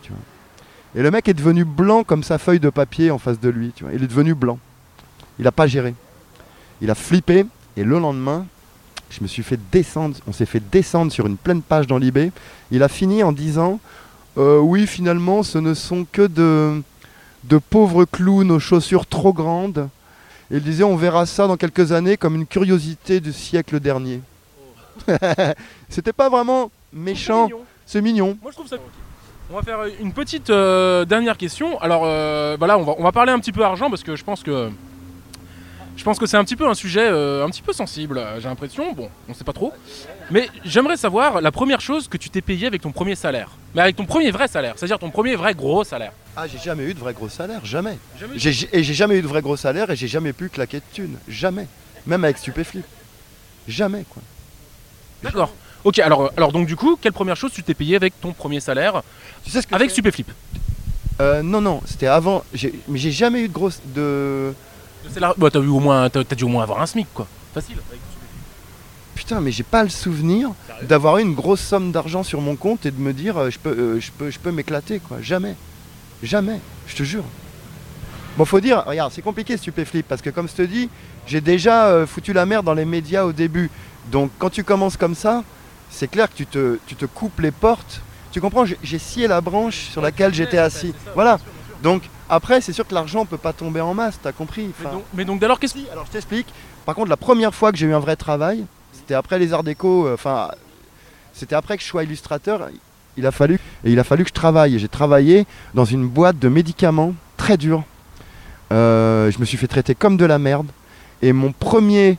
[0.95, 3.73] Et le mec est devenu blanc comme sa feuille de papier en face de lui.
[3.93, 4.59] Il est devenu blanc.
[5.39, 5.95] Il n'a pas géré.
[6.83, 8.45] Il a flippé et le lendemain,
[9.09, 12.33] je me suis fait descendre, on s'est fait descendre sur une pleine page dans l'IB.
[12.73, 13.79] Il a fini en disant
[14.37, 16.83] Euh, Oui, finalement, ce ne sont que de,
[17.45, 19.89] de pauvres clowns aux chaussures trop grandes.
[20.51, 24.21] Et il disait On verra ça dans quelques années comme une curiosité du siècle dernier.
[25.89, 27.49] C'était pas vraiment méchant,
[27.87, 28.37] c'est mignon.
[28.43, 28.77] Moi je trouve ça.
[29.51, 31.79] On va faire une petite euh, dernière question.
[31.81, 34.17] Alors, euh, bah là, on va, on va parler un petit peu argent parce que
[34.17, 34.71] je pense que
[35.97, 38.19] je pense que c'est un petit peu un sujet euh, un petit peu sensible.
[38.19, 38.93] euh, J'ai l'impression.
[38.93, 39.73] Bon, on sait pas trop.
[40.31, 43.51] Mais j'aimerais savoir la première chose que tu t'es payé avec ton premier salaire.
[43.75, 46.13] Mais avec ton premier vrai salaire, c'est-à-dire ton premier vrai gros salaire.
[46.37, 47.99] Ah, j'ai jamais eu de vrai gros salaire, jamais.
[48.35, 48.39] Et
[48.83, 51.19] j'ai jamais eu de vrai gros salaire et j'ai jamais pu claquer de thunes.
[51.29, 51.67] Jamais.
[52.07, 52.85] Même avec Stupéflip.
[53.69, 54.23] Jamais, quoi.
[55.23, 55.53] D'accord.
[55.85, 58.33] Ok, alors, euh, alors donc du coup, quelle première chose tu t'es payé avec ton
[58.33, 59.03] premier salaire
[59.45, 60.31] Tu sais ce que avec Stupéflip?
[61.21, 62.43] Euh, Non, non, c'était avant.
[62.89, 63.81] Mais j'ai jamais eu de grosse.
[63.95, 64.55] De...
[65.11, 67.07] C'est la- bah, t'as eu au moins, t'as, t'as dû au moins avoir un SMIC
[67.15, 67.27] quoi.
[67.55, 67.77] Facile.
[69.15, 70.51] Putain, mais j'ai pas le souvenir
[70.83, 73.59] d'avoir eu une grosse somme d'argent sur mon compte et de me dire euh, je
[73.59, 75.19] peux, euh, je peux, je peux m'éclater, quoi.
[75.21, 75.55] Jamais.
[76.23, 76.61] Jamais.
[76.87, 77.25] Je te jure.
[78.39, 80.89] Bon, faut dire, regarde, c'est compliqué Stupéflip parce que comme je te dis,
[81.27, 83.71] j'ai déjà euh, foutu la merde dans les médias au début.
[84.11, 85.45] Donc quand tu commences comme ça,
[85.91, 88.01] c'est clair que tu te, tu te coupes les portes.
[88.33, 90.95] Tu comprends J'ai j'ai scié la branche sur laquelle j'étais assis.
[91.15, 91.39] Voilà.
[91.83, 95.03] Donc après, c'est sûr que l'argent peut pas tomber en masse, t'as compris Mais donc,
[95.13, 96.47] mais donc d'ailleurs, qu'est-ce alors je t'explique.
[96.87, 98.65] Par contre, la première fois que j'ai eu un vrai travail,
[98.95, 100.49] c'était après les arts déco, euh, enfin,
[101.35, 102.71] c'était après que je sois illustrateur.
[103.19, 104.77] Il a fallu, et il a fallu que je travaille.
[104.77, 107.85] Et j'ai travaillé dans une boîte de médicaments très dure.
[108.73, 110.69] Euh, je me suis fait traiter comme de la merde.
[111.21, 112.17] Et mon premier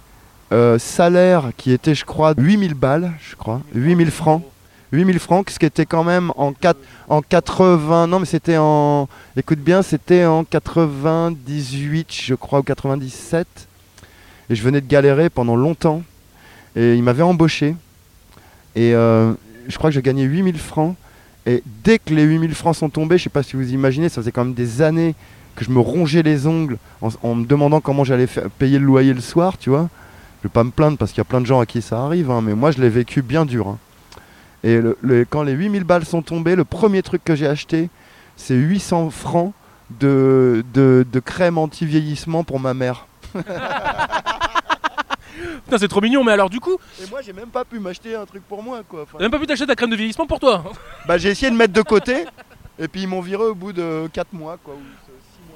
[0.51, 4.43] euh, salaire, qui était, je crois, 8000 balles, je crois, 8000 francs.
[4.93, 6.53] 8000 francs, ce qui était quand même en,
[7.09, 13.47] en 80, non mais c'était en, écoute bien, c'était en 98, je crois, ou 97.
[14.49, 16.03] Et je venais de galérer pendant longtemps.
[16.75, 17.75] Et il m'avait embauché.
[18.75, 19.33] Et euh,
[19.67, 20.95] je crois que j'ai gagné 8000 francs.
[21.47, 24.21] Et dès que les 8000 francs sont tombés, je sais pas si vous imaginez, ça
[24.21, 25.15] faisait quand même des années
[25.55, 28.27] que je me rongeais les ongles en, me demandant comment j'allais
[28.59, 29.89] payer le loyer le soir, tu vois.
[30.41, 32.03] Je vais pas me plaindre parce qu'il y a plein de gens à qui ça
[32.03, 33.67] arrive, hein, mais moi je l'ai vécu bien dur.
[33.67, 33.77] hein.
[34.63, 37.89] Et le- le- quand les 8000 balles sont tombées, le premier truc que j'ai acheté,
[38.37, 39.53] c'est 800 francs
[39.99, 43.07] de, de, de crème anti-vieillissement pour ma mère.
[45.65, 46.23] Putain, c'est trop mignon.
[46.23, 48.81] Mais alors du coup, Et moi j'ai même pas pu m'acheter un truc pour moi
[48.87, 49.01] quoi.
[49.03, 50.63] Enfin, t'as même pas pu t'acheter ta crème de vieillissement pour toi.
[51.07, 52.25] bah j'ai essayé de mettre de côté
[52.79, 54.75] et puis ils m'ont viré au bout de 4 mois quoi.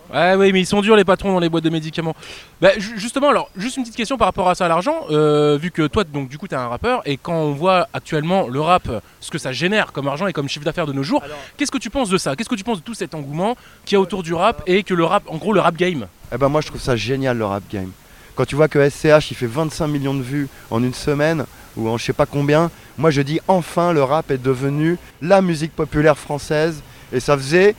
[0.10, 0.30] Ou 6 mois.
[0.30, 2.15] Ouais, oui, mais ils sont durs les patrons dans les boîtes de médicaments.
[2.62, 4.96] Bah, ju- justement, alors, juste une petite question par rapport à ça, à l'argent.
[5.12, 8.48] euh, vu que toi, donc, du coup, t'es un rappeur, et quand on voit actuellement
[8.48, 8.88] le rap,
[9.22, 11.24] ce que ça génère comme argent et comme chiffre d'affaires de nos jours,
[11.58, 12.36] qu'est-ce que tu penses de ça?
[12.36, 14.84] Qu'est-ce que tu penses de tout cet engouement qu'il y a autour du rap et
[14.84, 16.08] que le rap, en gros, le rap game?
[16.34, 17.89] Eh ben moi je trouve ça génial le rap game.
[18.36, 21.46] Quand tu vois que SCH il fait 25 millions de vues en une semaine
[21.78, 25.41] ou en je sais pas combien, moi je dis enfin le rap est devenu la
[25.41, 27.76] musique populaire française et ça faisait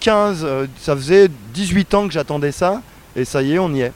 [0.00, 2.82] 15, euh, ça faisait 18 ans que j'attendais ça
[3.14, 3.92] et ça y est on y est.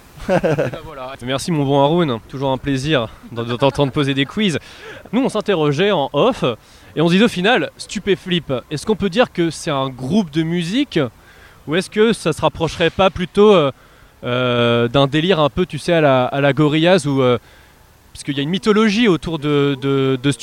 [1.24, 4.58] Merci mon bon Haroun, toujours un plaisir de t'entendre poser des quiz.
[5.12, 6.44] Nous on s'interrogeait en off
[6.96, 10.30] et on se disait au final, Stupéflip, est-ce qu'on peut dire que c'est un groupe
[10.30, 10.98] de musique
[11.66, 13.72] ou est-ce que ça se rapprocherait pas plutôt euh,
[14.24, 17.22] euh, d'un délire un peu tu sais à la, à la Gorillaz ou
[18.14, 20.36] parce qu'il y a une mythologie autour de, de, de il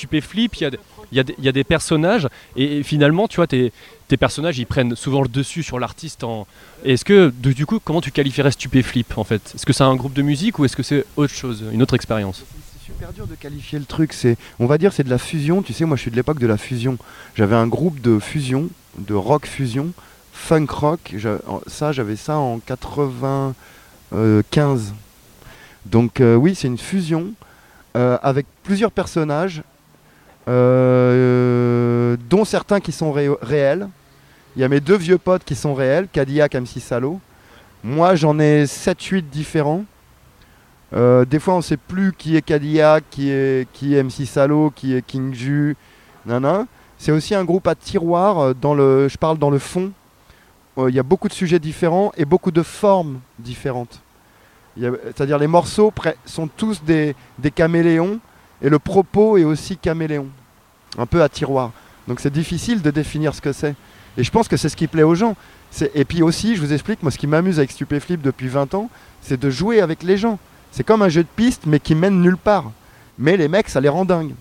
[1.13, 3.71] y a, des- personnages et, finalement tu vois tes,
[4.19, 6.45] personnages ils prennent souvent le dessus sur l'artiste en,
[6.83, 9.53] est-ce que, du coup, comment tu qualifierais Stupéflip en fait?
[9.55, 11.93] Est-ce que c'est un groupe de musique ou est-ce que c'est autre chose, une autre
[11.93, 12.43] expérience?
[12.73, 15.61] C'est super dur de qualifier le truc, c'est on va dire c'est de la fusion,
[15.61, 16.97] tu sais moi je suis de l'époque de la fusion.
[17.35, 19.93] J'avais un groupe de fusion, de rock fusion,
[20.33, 21.15] funk rock,
[21.67, 24.93] ça j'avais ça en 95.
[25.85, 27.31] Donc euh, oui, c'est une fusion
[27.95, 29.63] avec plusieurs personnages
[30.47, 33.87] euh, dont certains qui sont ré- réels.
[34.55, 37.19] Il y a mes deux vieux potes qui sont réels, Cadillac, MC Salo.
[37.83, 39.85] Moi j'en ai 7-8 différents.
[40.93, 44.73] Euh, des fois, on sait plus qui est Cadillac, qui est, qui est MC Salo,
[44.75, 45.77] qui est King Ju.
[46.97, 48.39] C'est aussi un groupe à tiroir.
[48.39, 49.91] euh, Dans le, je parle dans le fond.
[50.77, 54.01] Euh, Il y a beaucoup de sujets différents et beaucoup de formes différentes.
[54.77, 55.93] C'est-à-dire les morceaux
[56.25, 57.15] sont tous des,
[57.53, 58.19] caméléons
[58.61, 60.27] et le propos est aussi caméléon,
[60.97, 61.71] un peu à tiroir.
[62.07, 63.75] Donc c'est difficile de définir ce que c'est.
[64.17, 65.35] Et je pense que c'est ce qui plaît aux gens.
[65.95, 68.89] Et puis aussi, je vous explique, moi ce qui m'amuse avec Stupéflip depuis 20 ans,
[69.21, 70.39] c'est de jouer avec les gens.
[70.71, 72.71] C'est comme un jeu de piste, mais qui mène nulle part.
[73.17, 74.33] Mais les mecs, ça les rend dingues.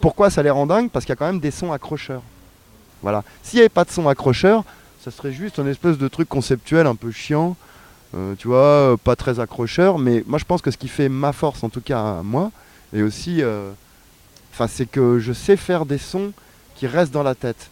[0.00, 0.90] Pourquoi ça les rend dingues?
[0.90, 2.22] Parce qu'il y a quand même des sons accrocheurs.
[3.02, 3.22] Voilà.
[3.42, 4.64] S'il n'y avait pas de son accrocheur,
[5.04, 7.56] ça serait juste un espèce de truc conceptuel un peu chiant.
[8.14, 9.98] Euh, tu vois, euh, pas très accrocheur.
[9.98, 12.50] Mais moi, je pense que ce qui fait ma force, en tout cas moi,
[12.92, 13.70] et aussi, euh,
[14.68, 16.32] c'est que je sais faire des sons
[16.76, 17.70] qui restent dans la tête.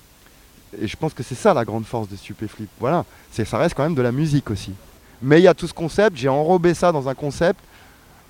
[0.80, 2.68] Et je pense que c'est ça la grande force de Stupéflip.
[2.80, 3.04] Voilà.
[3.30, 4.72] Ça reste quand même de la musique aussi.
[5.20, 7.60] Mais il y a tout ce concept, j'ai enrobé ça dans un concept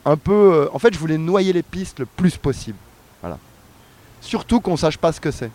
[0.05, 0.69] un peu.
[0.73, 2.77] en fait, je voulais noyer les pistes le plus possible.
[3.21, 3.39] Voilà.
[4.21, 5.51] Surtout qu'on sache pas ce que c'est.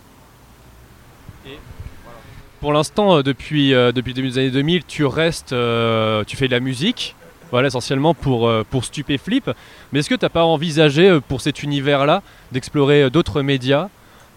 [2.60, 6.36] Pour l'instant, euh, depuis, euh, depuis le début des années 2000, tu restes, euh, tu
[6.36, 7.16] fais de la musique,
[7.52, 9.52] voilà, essentiellement pour, pour Stupéflip.
[9.92, 13.88] Mais est-ce que tu n'as pas envisagé pour cet univers-là d'explorer d'autres médias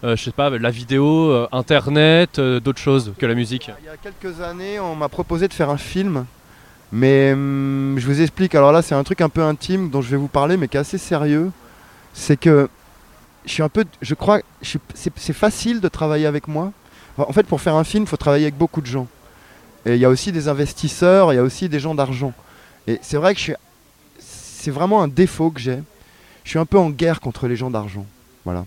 [0.01, 3.69] Je sais pas, la vidéo, Internet, d'autres choses que la musique?
[3.81, 6.25] Il y a quelques années, on m'a proposé de faire un film.
[6.93, 10.09] Mais hum, je vous explique, alors là c'est un truc un peu intime dont je
[10.09, 11.51] vais vous parler mais qui est assez sérieux.
[12.13, 12.69] C'est que
[13.45, 16.71] je suis un peu, je crois, c'est facile de travailler avec moi.
[17.27, 19.07] En fait pour faire un film, il faut travailler avec beaucoup de gens.
[19.85, 22.33] Et il y a aussi des investisseurs, il y a aussi des gens d'argent.
[22.87, 23.41] Et c'est vrai que
[24.19, 25.79] c'est vraiment un défaut que j'ai.
[26.43, 28.05] Je suis un peu en guerre contre les gens d'argent.
[28.45, 28.65] Voilà.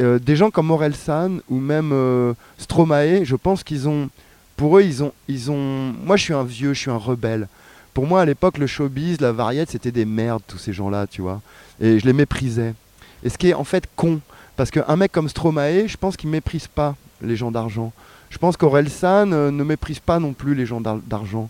[0.00, 4.10] Euh, des gens comme Morel San ou même euh, Stromae, je pense qu'ils ont,
[4.56, 5.94] pour eux, ils ont.
[6.04, 7.48] Moi, je suis un vieux, je suis un rebelle.
[7.94, 11.22] Pour moi, à l'époque, le showbiz, la variette, c'était des merdes, tous ces gens-là, tu
[11.22, 11.40] vois.
[11.80, 12.74] Et je les méprisais.
[13.24, 14.20] Et ce qui est en fait con,
[14.56, 17.92] parce qu'un mec comme Stromae, je pense qu'il méprise pas les gens d'argent.
[18.30, 21.48] Je pense qu'Aurel San euh, ne méprise pas non plus les gens d'ar- d'argent.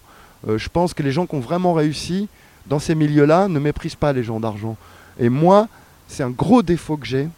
[0.49, 2.29] Euh, je pense que les gens qui ont vraiment réussi
[2.67, 4.77] dans ces milieux-là ne méprisent pas les gens d'argent.
[5.19, 5.69] Et moi,
[6.09, 7.29] c'est un gros défaut que j'ai.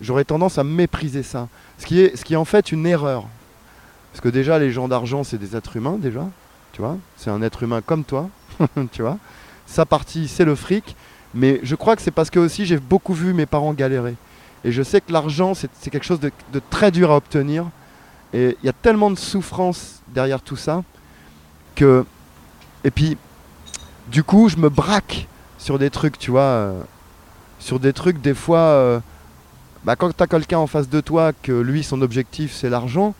[0.00, 1.48] J'aurais tendance à mépriser ça.
[1.78, 3.26] Ce qui est, ce qui est en fait une erreur.
[4.12, 6.26] Parce que déjà, les gens d'argent, c'est des êtres humains, déjà.
[6.72, 8.28] Tu vois C'est un être humain comme toi.
[8.92, 9.18] tu vois
[9.66, 10.96] Sa partie, c'est le fric.
[11.34, 14.14] Mais je crois que c'est parce que aussi, j'ai beaucoup vu mes parents galérer.
[14.64, 16.32] Et je sais que l'argent, c'est quelque chose de,
[16.70, 17.66] très dur à obtenir.
[18.32, 20.82] Et il y a tellement de souffrance derrière tout ça
[21.74, 22.04] que.
[22.84, 23.16] Et puis,
[24.08, 25.26] du coup, je me braque
[25.58, 26.40] sur des trucs, tu vois.
[26.40, 26.80] euh,
[27.58, 28.58] sur des trucs, des fois.
[28.58, 29.00] euh,
[29.84, 33.14] bah, quand tu as quelqu'un en face de toi, que lui, son objectif, c'est l'argent,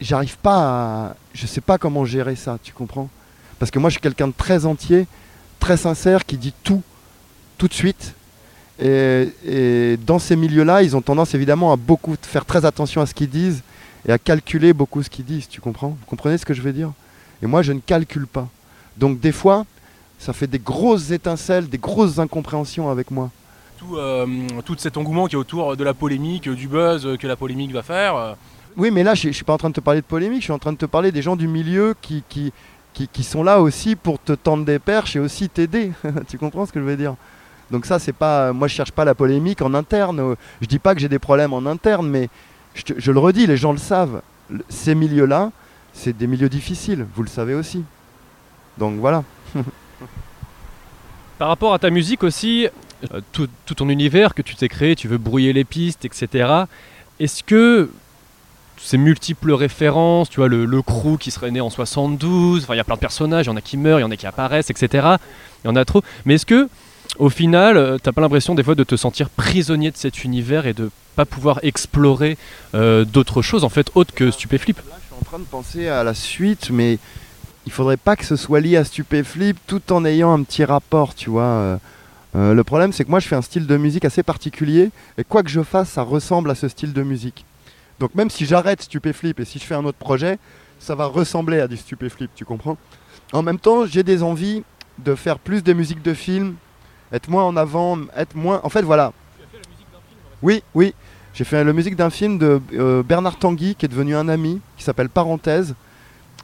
[0.00, 1.16] j'arrive pas à.
[1.32, 3.08] Je sais pas comment gérer ça, tu comprends?
[3.58, 5.06] Parce que moi, je suis quelqu'un de très entier,
[5.60, 6.82] très sincère, qui dit tout,
[7.56, 8.14] tout de suite.
[8.80, 13.06] Et, et dans ces milieux-là, ils ont tendance évidemment à beaucoup faire très attention à
[13.06, 13.62] ce qu'ils disent
[14.06, 15.90] et à calculer beaucoup ce qu'ils disent, tu comprends?
[15.90, 16.90] Vous comprenez ce que je veux dire?
[17.42, 18.48] Et moi, je ne calcule pas.
[18.96, 19.64] Donc, des fois,
[20.18, 23.30] ça fait des grosses étincelles, des grosses incompréhensions avec moi.
[23.78, 24.26] Tout, euh,
[24.64, 27.82] tout cet engouement qui est autour de la polémique, du buzz que la polémique va
[27.82, 28.16] faire.
[28.16, 28.34] euh,
[28.76, 30.44] Oui, mais là, je ne suis pas en train de te parler de polémique, je
[30.44, 32.52] suis en train de te parler des gens du milieu qui, qui,
[32.92, 35.92] qui, qui sont là aussi pour te tendre des perches et aussi t'aider.
[36.28, 37.14] tu comprends ce que je veux dire?
[37.70, 38.52] Donc ça, c'est pas...
[38.52, 40.36] Moi, je cherche pas la polémique en interne.
[40.60, 42.28] Je dis pas que j'ai des problèmes en interne, mais
[42.74, 44.22] je, le redis, les gens le savent.
[44.68, 45.50] Ces milieux-là,
[45.92, 47.84] c'est des milieux difficiles, vous le savez aussi.
[48.78, 49.24] Donc voilà.
[51.38, 52.68] Par rapport à ta musique aussi,
[53.12, 56.64] euh, tout, tout ton univers que tu t'es créé, tu veux brouiller les pistes, etc.
[57.20, 57.90] Est-ce que
[58.76, 62.76] ces multiples références, tu vois, le, le crew qui serait né en 72, enfin il
[62.76, 64.16] y a plein de personnages, il y en a qui meurent, il y en a
[64.16, 65.16] qui apparaissent, etc.
[65.64, 66.02] Il y en a trop.
[66.24, 66.68] Mais est-ce que,
[67.18, 70.66] au final, euh, t'as pas l'impression des fois de te sentir prisonnier de cet univers
[70.66, 72.36] et de pas pouvoir explorer
[72.74, 75.88] euh, d'autres choses en fait autres que Stupéflip Là, je suis en train de penser
[75.88, 76.98] à la suite, mais
[77.66, 81.14] il faudrait pas que ce soit lié à Stupéflip tout en ayant un petit rapport,
[81.14, 81.42] tu vois.
[81.42, 81.76] euh.
[82.34, 85.44] Le problème, c'est que moi, je fais un style de musique assez particulier, et quoi
[85.44, 87.44] que je fasse, ça ressemble à ce style de musique.
[88.00, 90.38] Donc même si j'arrête Stupéflip et si je fais un autre projet,
[90.80, 92.76] ça va ressembler à du Stupéflip, tu comprends?
[93.32, 94.64] En même temps, j'ai des envies
[94.98, 96.56] de faire plus de musique de film,
[97.14, 98.60] être moins en avant, être moins...
[98.64, 99.12] En fait, voilà.
[100.42, 100.94] Oui, oui.
[101.32, 104.60] J'ai fait la musique d'un film de euh, Bernard Tanguy, qui est devenu un ami,
[104.76, 105.74] qui s'appelle Parenthèse.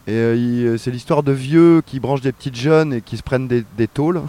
[0.07, 3.23] Et euh, euh, c'est l'histoire de vieux qui branchent des petites jeunes et qui se
[3.23, 4.23] prennent des, tôles.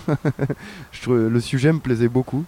[1.08, 2.44] Le sujet me plaisait beaucoup.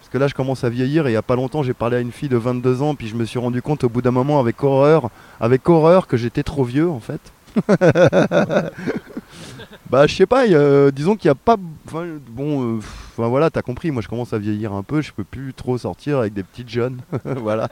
[0.00, 1.96] Parce que là, je commence à vieillir et il n'y a pas longtemps, j'ai parlé
[1.96, 4.10] à une fille de 22 ans, puis je me suis rendu compte au bout d'un
[4.10, 7.20] moment avec horreur, avec horreur que j'étais trop vieux en fait.
[9.90, 11.56] bah, je sais pas, a- disons qu'il n'y a pas.
[11.56, 12.80] bon, euh,
[13.16, 16.18] voilà, t'as compris, moi je commence à vieillir un peu, je peux plus trop sortir
[16.18, 17.00] avec des petites jeunes.
[17.24, 17.68] voilà.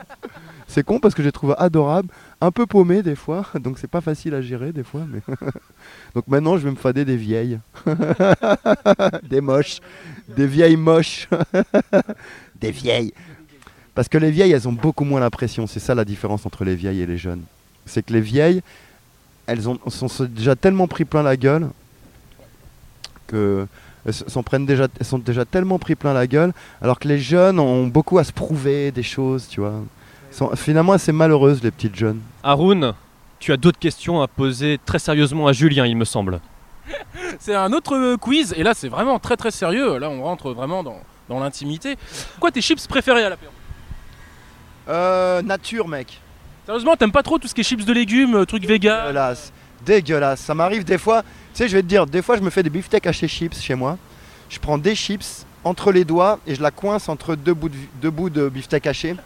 [0.69, 2.09] C'est con parce que je les trouve adorables,
[2.41, 5.03] un peu paumés des fois, donc c'est pas facile à gérer des fois.
[6.15, 7.59] Donc maintenant, je vais me fader des vieilles.
[9.23, 9.81] des moches.
[10.35, 11.29] Des vieilles moches.
[12.61, 13.13] des vieilles.
[13.95, 15.67] Parce que les vieilles, elles ont beaucoup moins la pression.
[15.67, 17.43] C'est ça la différence entre les vieilles et les jeunes.
[17.85, 18.63] C'est que les vieilles,
[19.47, 21.69] elles ont, sont déjà tellement pris plein la gueule
[23.27, 23.67] que
[24.07, 27.19] s- s'en prennent déjà, elles sont déjà tellement pris plein la gueule, alors que les
[27.19, 29.75] jeunes ont beaucoup à se prouver des choses, tu vois.
[30.31, 32.21] Sont finalement assez malheureuses les petites jeunes.
[32.43, 32.93] Haroun,
[33.39, 36.41] tu as d'autres questions à poser très sérieusement à Julien, il me semble.
[37.41, 39.99] C'est un autre euh, quiz, et là c'est vraiment très très sérieux.
[39.99, 41.97] Là on rentre vraiment dans, dans l'intimité.
[42.39, 43.53] Quoi tes chips préférés à l'apéro?
[44.89, 46.21] Euh, nature, mec.
[46.65, 49.53] Sérieusement, t'aimes pas trop tout ce qui est chips de légumes, euh, trucs vegan Dégueulasse.
[49.85, 50.41] Dégueulasse.
[50.41, 51.23] Ça m'arrive des fois.
[51.57, 53.59] Tu sais, je vais te dire, des fois, je me fais des beefsteaks hachés chips
[53.59, 53.97] chez moi.
[54.51, 57.77] Je prends des chips entre les doigts et je la coince entre deux bouts de,
[58.03, 59.17] deux bouts de beefsteak haché.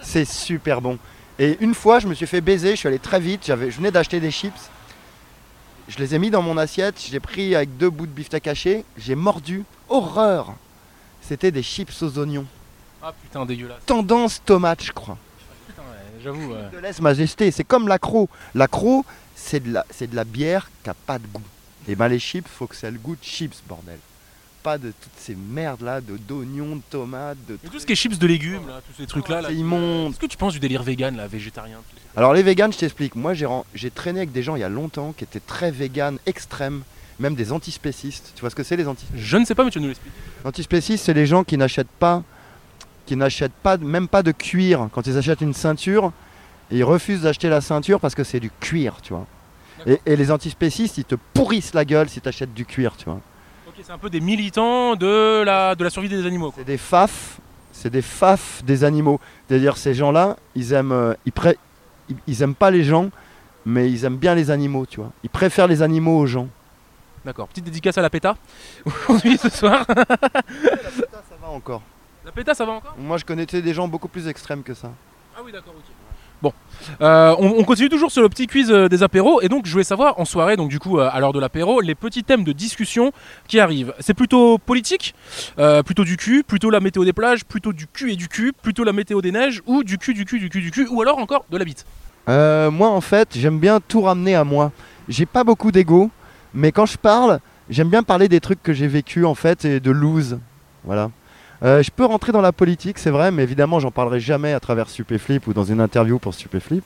[0.00, 1.00] C'est super bon.
[1.36, 3.78] Et une fois, je me suis fait baiser, je suis allé très vite, j'avais, je
[3.78, 4.70] venais d'acheter des chips.
[5.88, 8.84] Je les ai mis dans mon assiette, j'ai pris avec deux bouts de beefsteak haché,
[8.96, 9.64] j'ai mordu.
[9.88, 10.54] Horreur
[11.22, 12.46] C'était des chips aux oignons.
[13.02, 13.84] Ah putain, dégueulasse.
[13.84, 15.18] Tendance tomate, je crois.
[15.66, 16.52] Putain, ouais, j'avoue.
[16.52, 16.70] ouais.
[16.72, 18.28] De laisse majesté, c'est comme l'accro.
[18.54, 21.42] L'accro, c'est de la, c'est de la bière qui a pas de goût.
[21.88, 23.98] Et ben les chips, faut que ça ait le goût de chips, bordel.
[24.62, 27.92] Pas de toutes ces merdes là, de d'oignons, de tomates, de Mais tout ce qui
[27.92, 29.42] est chips de légumes, là, tous ces trucs là.
[29.42, 30.12] là C'est immonde.
[30.12, 31.80] Qu'est-ce que tu penses du délire vegan, là, végétarien
[32.16, 33.14] Alors les véganes, je t'explique.
[33.14, 36.82] Moi, j'ai traîné avec des gens il y a longtemps qui étaient très véganes, extrêmes,
[37.18, 38.32] même des antispécistes.
[38.34, 40.12] Tu vois ce que c'est les antispécistes Je ne sais pas, mais tu nous l'expliques.
[40.44, 42.22] Antispécistes, c'est les gens qui n'achètent pas,
[43.04, 44.88] qui n'achètent pas, même pas de cuir.
[44.92, 46.12] Quand ils achètent une ceinture,
[46.70, 49.26] ils refusent d'acheter la ceinture parce que c'est du cuir, tu vois.
[49.86, 53.04] Et, et les antispécistes, ils te pourrissent la gueule si tu achètes du cuir, tu
[53.04, 53.20] vois.
[53.68, 56.52] Ok, c'est un peu des militants de la, de la survie des animaux.
[56.56, 57.38] C'est des faf,
[57.72, 59.20] c'est des faf des animaux.
[59.48, 61.58] C'est-à-dire ces gens-là, ils aiment, euh, ils, pré-
[62.08, 63.10] ils, ils aiment pas les gens,
[63.66, 65.10] mais ils aiment bien les animaux, tu vois.
[65.22, 66.48] Ils préfèrent les animaux aux gens.
[67.24, 67.48] D'accord.
[67.48, 68.36] Petite dédicace à la PETA
[68.84, 69.86] aujourd'hui ce soir.
[69.88, 71.82] Ça va encore.
[72.24, 72.94] La PETA, ça va encore?
[72.98, 74.90] Moi, je connaissais des gens beaucoup plus extrêmes que ça.
[75.36, 75.84] Ah oui, d'accord, ok.
[76.44, 76.52] Bon,
[77.00, 79.72] Euh, on, on continue toujours sur le petit quiz euh, des apéros et donc je
[79.72, 82.44] voulais savoir en soirée, donc du coup euh, à l'heure de l'apéro, les petits thèmes
[82.44, 83.12] de discussion
[83.48, 83.94] qui arrivent.
[83.98, 85.14] C'est plutôt politique,
[85.86, 88.84] plutôt du cul, plutôt la météo des plages, plutôt du cul et du cul, plutôt
[88.84, 91.18] la météo des neiges ou du cul, du cul, du cul, du cul, ou alors
[91.18, 91.86] encore de la bite.
[92.28, 94.70] Moi, en fait, j'aime bien tout ramener à moi.
[95.08, 96.10] J'ai pas beaucoup d'ego,
[96.52, 99.80] mais quand je parle, j'aime bien parler des trucs que j'ai vécu en fait et
[99.80, 100.38] de lose.
[100.84, 101.10] Voilà.
[101.62, 104.60] Euh, je peux rentrer dans la politique, c'est vrai, mais évidemment, j'en parlerai jamais à
[104.60, 106.84] travers Stupéflip ou dans une interview pour Stupéflip.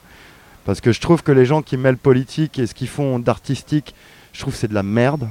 [0.64, 3.94] Parce que je trouve que les gens qui mêlent politique et ce qu'ils font d'artistique,
[4.32, 5.28] je trouve que c'est de la merde.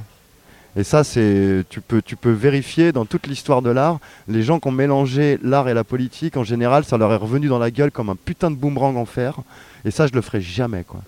[0.76, 3.98] Et ça, c'est tu peux, tu peux vérifier dans toute l'histoire de l'art.
[4.26, 7.48] Les gens qui ont mélangé l'art et la politique, en général, ça leur est revenu
[7.48, 9.36] dans la gueule comme un putain de boomerang en fer.
[9.84, 11.00] Et ça, je le ferai jamais, quoi.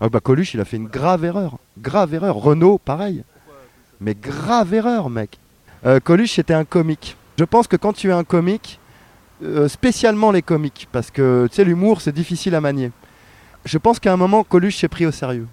[0.00, 1.58] Ah bah Coluche, il a fait une grave erreur.
[1.78, 2.36] Grave erreur.
[2.36, 3.22] Renault, pareil.
[4.00, 5.38] Mais grave erreur, mec.
[5.86, 7.16] Euh, Coluche, c'était un comique.
[7.38, 8.78] Je pense que quand tu es un comique,
[9.42, 12.90] euh, spécialement les comiques, parce que tu sais, l'humour, c'est difficile à manier.
[13.64, 15.46] Je pense qu'à un moment, Coluche s'est pris au sérieux.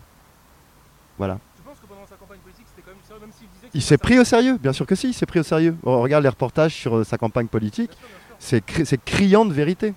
[1.18, 1.40] Voilà.
[1.56, 3.82] Tu penses que pendant sa campagne politique c'était quand même ça, même s'il disait Il
[3.82, 5.76] s'est pris au sérieux, bien sûr que si, il s'est pris au sérieux.
[5.84, 7.92] On regarde les reportages sur euh, sa campagne politique,
[8.40, 9.94] c'est cri- c'est criant de vérité.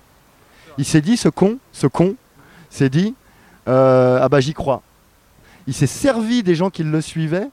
[0.77, 2.15] Il s'est dit, ce con, ce con,
[2.69, 3.15] s'est dit,
[3.65, 4.81] ah bah j'y crois.
[5.67, 7.47] Il s'est servi des gens qui le suivaient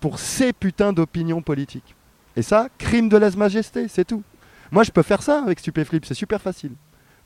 [0.00, 1.94] pour ces putains d'opinions politiques.
[2.36, 4.22] Et ça, crime de lèse-majesté, c'est tout.
[4.70, 6.72] Moi, je peux faire ça avec Stupéflip, c'est super facile.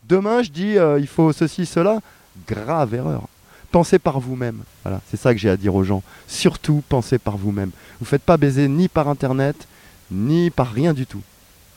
[0.09, 2.01] Demain, je dis, euh, il faut ceci, cela.
[2.47, 3.29] Grave erreur.
[3.71, 4.63] Pensez par vous-même.
[5.11, 6.03] C'est ça que j'ai à dire aux gens.
[6.27, 7.71] Surtout, pensez par vous-même.
[8.01, 9.69] Vous ne faites pas baiser ni par Internet,
[10.11, 11.23] ni par rien du tout.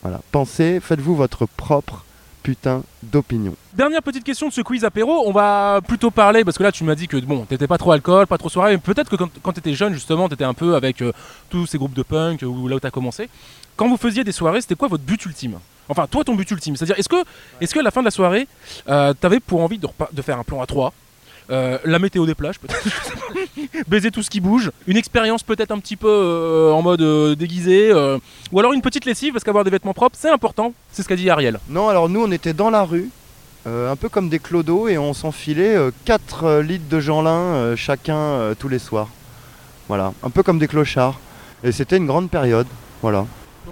[0.01, 2.05] Voilà, pensez, faites-vous votre propre
[2.41, 3.55] putain d'opinion.
[3.73, 6.83] Dernière petite question de ce quiz apéro, on va plutôt parler, parce que là tu
[6.83, 9.53] m'as dit que bon, t'étais pas trop alcool, pas trop soirée, mais peut-être que quand,
[9.53, 11.11] t'étais jeune justement, t'étais un peu avec euh,
[11.49, 13.29] tous ces groupes de punk, ou là où t'as commencé.
[13.75, 15.59] Quand vous faisiez des soirées, c'était quoi votre but ultime?
[15.89, 17.23] Enfin, toi ton but ultime, c'est-à-dire est-ce que,
[17.59, 18.47] est-ce que à la fin de la soirée,
[18.89, 20.93] euh, t'avais pour envie de faire un plan à 3
[21.51, 22.81] la météo des plages, peut-être,
[23.87, 27.35] baiser tout ce qui bouge, une expérience peut-être un petit peu euh, en mode euh,
[27.35, 28.17] déguisé, euh,
[28.51, 31.15] ou alors une petite lessive, parce qu'avoir des vêtements propres, c'est important, c'est ce qu'a
[31.15, 31.59] dit Ariel.
[31.69, 33.09] Non, alors nous, on était dans la rue,
[33.67, 38.15] euh, un peu comme des clodos, et on s'enfilait 4 litres de Jeanlin euh, chacun
[38.15, 39.09] euh, tous les soirs.
[39.87, 41.19] Voilà, un peu comme des clochards.
[41.63, 42.67] Et c'était une grande période.
[43.01, 43.25] Voilà.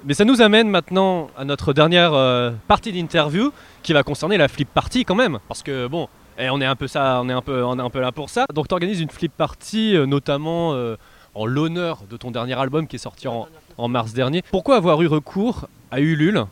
[0.05, 4.47] Mais ça nous amène maintenant à notre dernière euh, partie d'interview qui va concerner la
[4.47, 5.39] flip party quand même.
[5.47, 6.07] Parce que bon,
[6.39, 8.45] eh, on est un peu ça, on est un peu, là pour ça.
[8.53, 10.95] Donc tu organises une flip party euh, notamment euh,
[11.35, 13.47] en l'honneur de ton dernier album qui est sorti en,
[13.77, 14.41] en mars dernier.
[14.49, 16.45] Pourquoi avoir eu recours à Ulule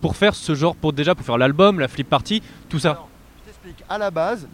[0.00, 3.04] pour faire ce genre, pour déjà pour faire l'album, la flip party, tout ça?
[3.40, 4.48] Je t'explique, à la base,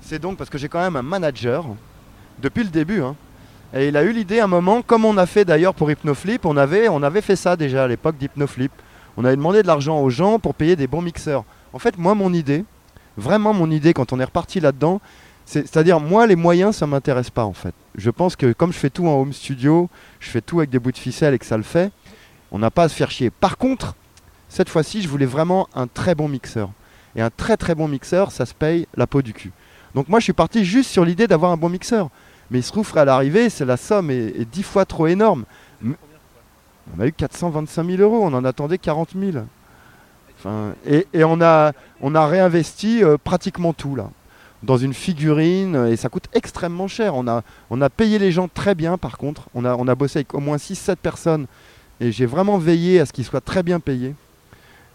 [0.00, 1.64] c'est donc parce que j'ai quand même un manager,
[2.40, 3.14] depuis le début, hein,
[3.74, 6.46] et il a eu l'idée à un moment, comme on a fait d'ailleurs pour Hypnoflip,
[6.46, 8.72] on avait, on avait fait ça déjà à l'époque d'Hypnoflip.
[9.16, 11.44] On avait demandé de l'argent aux gens pour payer des bons mixeurs.
[11.72, 12.64] En fait, moi, mon idée,
[13.16, 15.00] vraiment mon idée quand on est reparti là-dedans,
[15.44, 17.74] c'est- c'est-à-dire moi, les moyens, ça m'intéresse pas en fait.
[17.96, 19.88] Je pense que comme je fais tout en home studio,
[20.20, 21.90] je fais tout avec des bouts de ficelle et que ça le fait,
[22.52, 23.30] on n'a pas à se faire chier.
[23.30, 23.94] Par contre,
[24.48, 26.70] cette fois-ci, je voulais vraiment un très bon mixeur.
[27.14, 29.50] Et un très très bon mixeur, ça se paye la peau du cul.
[29.94, 32.10] Donc moi, je suis parti juste sur l'idée d'avoir un bon mixeur.
[32.50, 35.44] Mais il se trouve qu'à l'arrivée, c'est la somme est, dix fois trop énorme.
[35.84, 39.44] On a eu 425 000 euros, on en attendait 40 000.
[40.46, 41.72] Enfin, et on, a,
[42.26, 44.10] réinvesti euh, pratiquement tout là.
[44.62, 47.14] Dans une figurine, et ça coûte extrêmement cher.
[47.14, 49.48] On a, payé les gens très bien par contre.
[49.54, 51.46] On a, bossé avec au moins 6-7 personnes.
[52.00, 54.14] Et j'ai vraiment veillé à ce qu'ils soient très bien payés.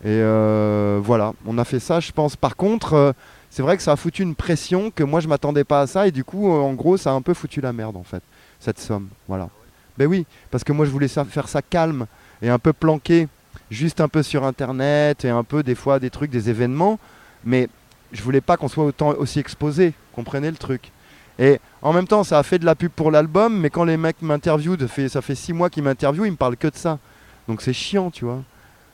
[0.04, 2.36] Et euh, voilà, on a fait ça, je pense.
[2.36, 3.12] Par contre, euh,
[3.50, 6.08] c'est vrai que ça a foutu une pression que moi je m'attendais pas à ça
[6.08, 8.24] et du coup, en gros, ça a un peu foutu la merde en fait,
[8.60, 9.10] cette somme.
[9.28, 9.50] Voilà.
[9.98, 12.08] Ben oui, parce que moi je voulais ça- faire ça calme
[12.42, 13.28] et un peu planqué,
[13.72, 17.00] juste un peu sur internet et un peu des fois des trucs, des événements,
[17.44, 17.70] mais
[18.12, 20.92] je voulais pas qu'on soit autant aussi exposé, comprenez le truc.
[21.40, 23.98] Et en même temps, ça a fait de la pub pour l'album, mais quand les
[23.98, 24.78] mecs m'interviewent,
[25.10, 27.00] ça fait, six mois qu'ils m'interviewent, ils me parlent que de ça.
[27.48, 28.44] Donc c'est chiant, tu vois.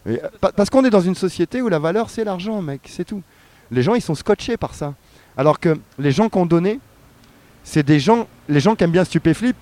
[0.07, 3.03] Euh, pa- parce qu'on est dans une société où la valeur c'est l'argent, mec, c'est
[3.03, 3.21] tout.
[3.71, 4.93] Les gens ils sont scotchés par ça.
[5.36, 6.80] Alors que les gens qui ont donné,
[7.63, 9.57] c'est des gens, les gens qui aiment bien Stupéflip,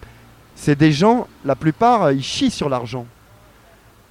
[0.56, 3.08] c'est des gens, la plupart, ils chient sur l'argent.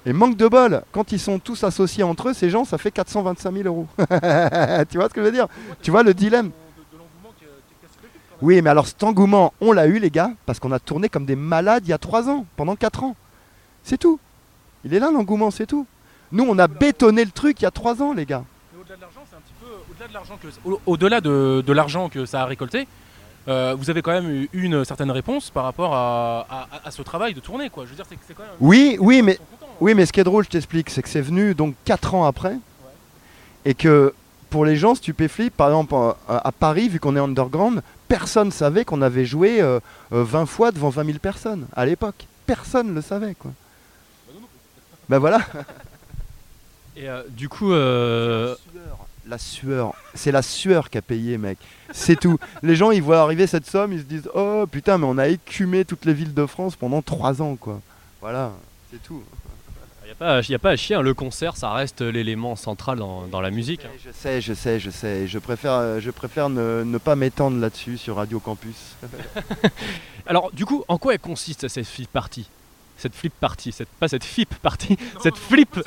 [0.05, 2.91] Et manque de bol, quand ils sont tous associés entre eux, ces gens, ça fait
[2.91, 3.87] 425 000 euros.
[3.97, 5.47] tu vois ce que je veux dire?
[5.81, 6.51] Tu vois le dilemme?
[8.41, 11.25] Oui, mais alors cet engouement, on l'a eu, les gars, parce qu'on a tourné comme
[11.25, 13.15] des malades il y a 3 ans, pendant 4 ans.
[13.83, 14.19] C'est tout.
[14.83, 15.87] Il est là l'engouement, c'est tout.
[16.31, 18.43] Nous, on a bétonné le truc il y a 3 ans, les gars.
[18.73, 21.63] Mais Au-delà de l'argent, c'est un petit peu au-delà de l'argent que au- au-delà de,
[21.65, 22.87] de l'argent que ça a récolté.
[23.47, 27.01] euh, vous avez quand même eu une certaine réponse par rapport à, à- à ce
[27.03, 27.85] travail de tournée, quoi.
[27.85, 28.51] Je veux dire, c'est quand même.
[28.59, 29.39] Oui, oui, mais
[29.81, 32.25] Oui, mais ce qui est drôle, je t'explique, c'est que c'est venu donc 4 ans
[32.25, 32.57] après.
[33.65, 34.13] Et que
[34.49, 38.85] pour les gens, Stupéflip, par exemple à, à Paris, vu qu'on est underground, personne savait
[38.85, 39.79] qu'on avait joué euh,
[40.13, 42.27] euh, 20 fois devant 20 000 personnes à l'époque.
[42.45, 43.51] Personne le savait, quoi.
[45.09, 45.39] Ben voilà.
[46.95, 48.55] Et euh, du coup, euh,
[49.27, 51.57] La sueur, c'est la sueur qui a payé, mec.
[51.91, 52.37] C'est tout.
[52.63, 55.27] Les gens, ils voient arriver cette somme, ils se disent Oh putain, mais on a
[55.27, 57.81] écumé toutes les villes de France pendant 3 ans, quoi.
[58.21, 58.51] Voilà,
[58.91, 59.21] c'est tout.
[60.21, 62.01] Il n'y a, pas à- y a pas à chier, hein, le concert, ça reste
[62.01, 63.85] l'élément central dans, dans la musique.
[63.85, 63.89] hein.
[64.05, 65.27] Je sais, je sais, je sais.
[65.27, 68.95] Je préfère, euh, je préfère ne, ne pas m'étendre là-dessus sur Radio Campus.
[70.27, 72.47] Alors, du coup, en quoi elle consiste cette flip party?
[72.97, 75.77] Cette flip party, cette, pas cette flip party, cette flip,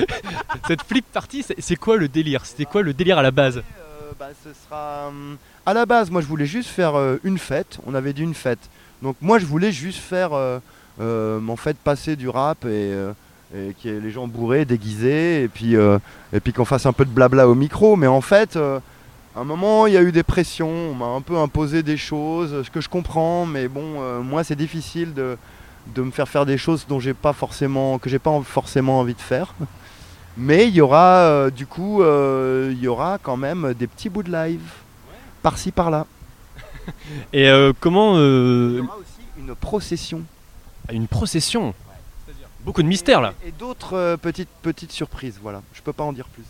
[0.68, 2.46] cette flip party, c'est quoi le délire?
[2.46, 3.58] C'était quoi le délire à la base?
[3.58, 5.08] Euh, bah, ce sera.
[5.08, 5.36] hum,
[5.66, 7.78] à la base, moi, je voulais juste faire euh, une fête.
[7.86, 8.60] On avait dit une fête.
[9.02, 10.58] Donc, moi, je voulais juste faire, euh,
[11.00, 13.12] euh, en fait, passer du rap et, euh,
[13.54, 15.98] et qu'il y ait les gens bourrés, déguisés, et puis, euh,
[16.32, 17.96] et puis qu'on fasse un peu de blabla au micro.
[17.96, 18.80] Mais en fait, euh,
[19.36, 20.90] à un moment, il y a eu des pressions.
[20.90, 23.46] On m'a un peu imposé des choses, ce que je comprends.
[23.46, 25.36] Mais bon, euh, moi, c'est difficile de,
[25.94, 29.14] de me faire faire des choses dont j'ai pas forcément, que j'ai pas forcément envie
[29.14, 29.54] de faire.
[30.36, 34.30] Mais il y aura, du coup, il y aura quand même des petits bouts de
[34.30, 34.60] live,
[35.42, 36.04] par-ci par-là.
[37.32, 40.20] Et comment Il y aura aussi une procession.
[40.92, 41.72] Une procession?
[42.66, 43.32] Beaucoup de mystères là.
[43.46, 45.62] Et d'autres euh, petites, petites surprises, voilà.
[45.72, 46.42] Je peux pas en dire plus.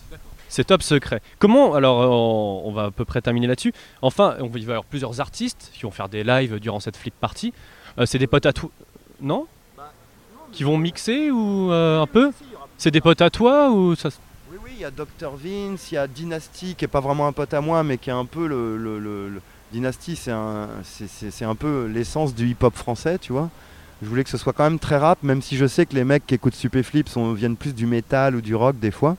[0.48, 1.20] C'est top secret.
[1.38, 3.72] Comment Alors, on, on va à peu près terminer là-dessus.
[4.00, 6.80] Enfin, on va, il va y avoir plusieurs artistes qui vont faire des lives durant
[6.80, 7.52] cette flip party.
[7.98, 8.70] Euh, c'est des potes à toi
[9.20, 9.46] Non?
[10.52, 12.32] Qui vont mixer ou euh, un peu?
[12.78, 14.08] C'est des potes à toi ou ça
[14.50, 15.30] Oui, oui, il y a Dr.
[15.36, 18.08] Vince, il y a Dynasty, qui est pas vraiment un pote à moi, mais qui
[18.10, 18.76] est un peu le.
[18.78, 19.42] le- le- le-
[19.72, 23.50] Dynasty, c'est un, c'est- c'est c'est un peu l'essence du hip-hop français, tu vois.
[24.02, 26.04] Je voulais que ce soit quand même très rap, même si je sais que les
[26.04, 29.16] mecs qui écoutent Stupéflip sont, viennent plus du métal ou du rock des fois.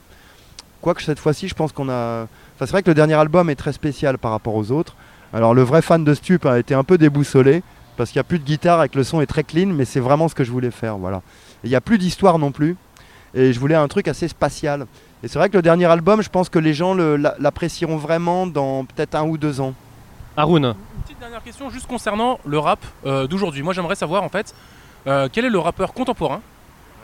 [0.80, 2.26] Quoique cette fois-ci, je pense qu'on a.
[2.54, 4.94] Enfin, c'est vrai que le dernier album est très spécial par rapport aux autres.
[5.32, 7.62] Alors, le vrai fan de Stup a été un peu déboussolé,
[7.96, 9.84] parce qu'il n'y a plus de guitare et que le son est très clean, mais
[9.84, 11.22] c'est vraiment ce que je voulais faire, voilà.
[11.64, 12.76] Il n'y a plus d'histoire non plus,
[13.34, 14.86] et je voulais un truc assez spatial.
[15.22, 18.84] Et c'est vrai que le dernier album, je pense que les gens l'apprécieront vraiment dans
[18.84, 19.74] peut-être un ou deux ans.
[20.36, 20.74] Haroun,
[21.18, 23.62] petite dernière question juste concernant le rap euh, d'aujourd'hui.
[23.62, 24.54] Moi j'aimerais savoir en fait
[25.06, 26.40] euh, quel est le rappeur contemporain,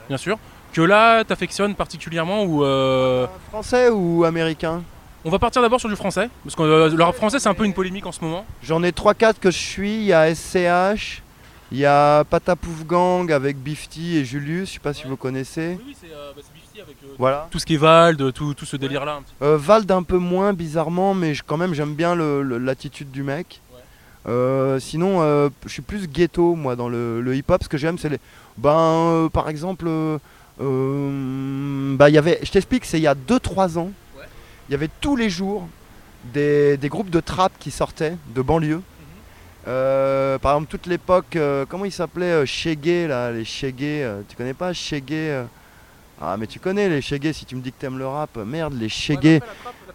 [0.09, 0.39] bien sûr,
[0.73, 4.83] que là t'affectionnes particulièrement ou euh, Français ou américain?
[5.25, 7.55] On va partir d'abord sur du français parce que euh, le rap français c'est un
[7.55, 8.45] peu une polémique en ce moment.
[8.63, 9.95] J'en ai 3-4 que je suis.
[9.97, 11.23] Il y a SCH,
[11.73, 15.79] il y a Patapouf Gang avec Bifty et Julius, je sais pas si vous connaissez.
[15.85, 16.09] Oui, c'est
[16.55, 17.49] Bifty avec Voilà.
[17.51, 19.21] tout ce qui est Vald, tout, tout ce délire là.
[19.43, 23.61] Euh, Vald un peu moins bizarrement, mais je- quand même j'aime bien l'attitude du mec.
[24.27, 27.63] Euh, sinon, euh, je suis plus ghetto moi dans le, le hip-hop.
[27.63, 28.19] Ce que j'aime, c'est les.
[28.57, 29.87] Ben, euh, par exemple,
[32.15, 32.39] y avait.
[32.43, 33.91] Je t'explique, c'est il y a 2-3 ans.
[34.69, 35.69] Il y avait tous les jours
[36.33, 38.81] des, des groupes de trap qui sortaient de banlieue.
[39.67, 43.45] Euh, par exemple, toute l'époque, comment il s'appelait Shaggy, là, les
[44.03, 44.73] euh, tu connais pas
[45.11, 45.45] euh?
[46.21, 48.37] Ah, mais tu connais les Shaggy si tu me dis que t'aimes le rap.
[48.37, 49.41] Merde, les Shaggy.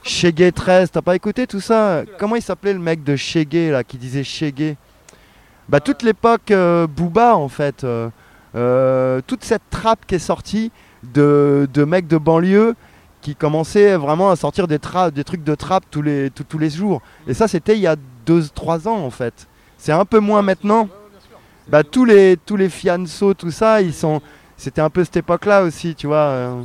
[0.03, 2.03] Shaggy 13, t'as pas écouté tout ça?
[2.17, 4.75] Comment il s'appelait le mec de Shaggy, là, qui disait Shaggy
[5.67, 7.83] Bah, toute l'époque euh, Booba, en fait.
[7.83, 8.09] euh,
[8.55, 10.71] euh, toute cette trappe qui est sortie
[11.03, 12.75] de, de mecs de banlieue
[13.21, 17.01] qui commençaient vraiment à sortir des, trucs de trap tous les, jours.
[17.27, 19.47] Et ça, c'était il y a 2-3 ans, en fait.
[19.77, 20.87] C'est un peu moins maintenant.
[21.67, 22.57] Bah, tous les, tous
[23.37, 24.21] tout ça, ils sont.
[24.57, 26.57] C'était un peu cette époque-là aussi, tu vois.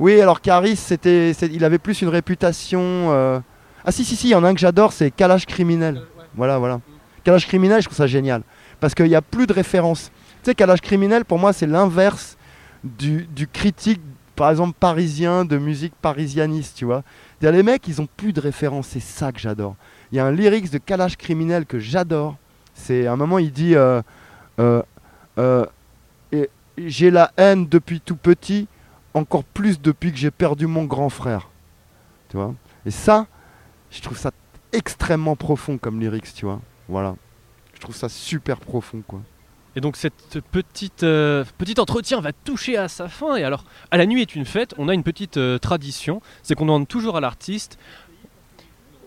[0.00, 0.02] Euh.
[0.04, 2.80] Oui, alors Caris, c'était, il avait plus une réputation.
[2.82, 3.40] euh,
[3.84, 6.02] Ah si, si, si, il y en a un que j'adore, c'est Calage criminel.
[6.34, 6.80] Voilà, voilà.
[7.24, 8.42] Calage criminel, je trouve ça génial.
[8.80, 10.10] Parce qu'il n'y a plus de référence.
[10.42, 12.36] Tu sais, Calage criminel, pour moi, c'est l'inverse
[12.84, 14.00] du, du critique,
[14.36, 17.02] par exemple, parisien, de musique parisianiste, tu vois.
[17.40, 19.76] Les mecs, ils ont plus de référence, c'est ça que j'adore.
[20.12, 22.36] Il y a un lyrics de Calage criminel que j'adore.
[22.74, 24.02] C'est à un moment, il dit euh,
[24.60, 24.82] euh,
[25.38, 25.64] euh,
[26.76, 28.68] J'ai la haine depuis tout petit,
[29.16, 31.48] encore plus depuis que j'ai perdu mon grand frère.
[32.28, 32.54] Tu vois?
[32.84, 33.26] Et ça,
[33.90, 34.30] je trouve ça
[34.72, 36.60] extrêmement profond comme lyrics, tu vois.
[36.88, 37.16] Voilà.
[37.74, 39.20] Je trouve ça super profond, quoi.
[39.74, 43.36] Et donc cette petite euh, petit entretien va toucher à sa fin.
[43.36, 44.74] Et alors, à la nuit est une fête.
[44.78, 47.78] On a une petite euh, tradition, c'est qu'on demande toujours à l'artiste.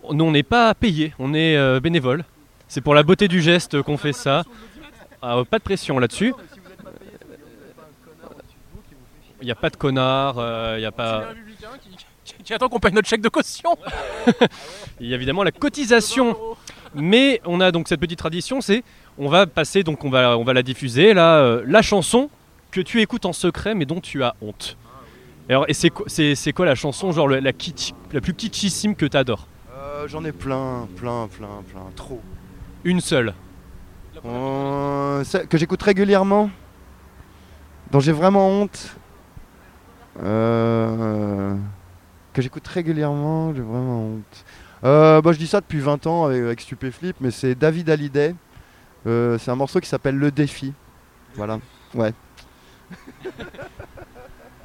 [0.04, 2.24] On n'est pas payé, on est euh, bénévole.
[2.68, 4.44] C'est pour la beauté du geste qu'on fait ça.
[5.24, 6.34] Ah, pas de pression là-dessus.
[9.42, 11.30] Il n'y a pas de connard, euh, il n'y a pas.
[12.26, 13.76] Qui, qui attend qu'on paye notre chèque de caution.
[15.00, 16.36] Il y a évidemment la cotisation.
[16.94, 18.84] Mais on a donc cette petite tradition, c'est
[19.18, 22.30] on va passer donc on va on va la diffuser là euh, la chanson
[22.72, 24.78] que tu écoutes en secret mais dont tu as honte.
[25.50, 28.34] Alors et c'est quoi c'est c'est quoi la chanson genre le- la kitsch- la plus
[28.34, 32.22] kitschissime que tu adores Euh, J'en ai plein, plein, plein, plein, trop.
[32.84, 33.34] Une seule.
[34.26, 36.50] Euh, que j'écoute régulièrement,
[37.92, 38.96] dont j'ai vraiment honte.
[40.24, 41.56] Euh,
[42.34, 44.46] que j'écoute régulièrement, j'ai vraiment honte.
[44.84, 48.36] Euh, bah, je dis ça depuis 20 ans avec, avec Stupéflip, mais c'est David Hallyday.
[49.08, 50.74] Euh, c'est un morceau qui s'appelle Le Défi.
[51.36, 51.60] Voilà.
[51.94, 52.14] Ouais.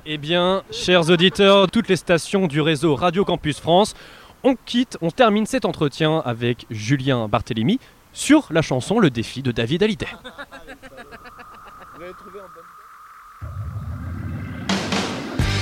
[0.07, 3.95] Eh bien, chers auditeurs, toutes les stations du réseau Radio Campus France,
[4.43, 7.81] on quitte, on termine cet entretien avec Julien Barthélémy
[8.13, 10.09] sur la chanson Le défi de David Hallyday.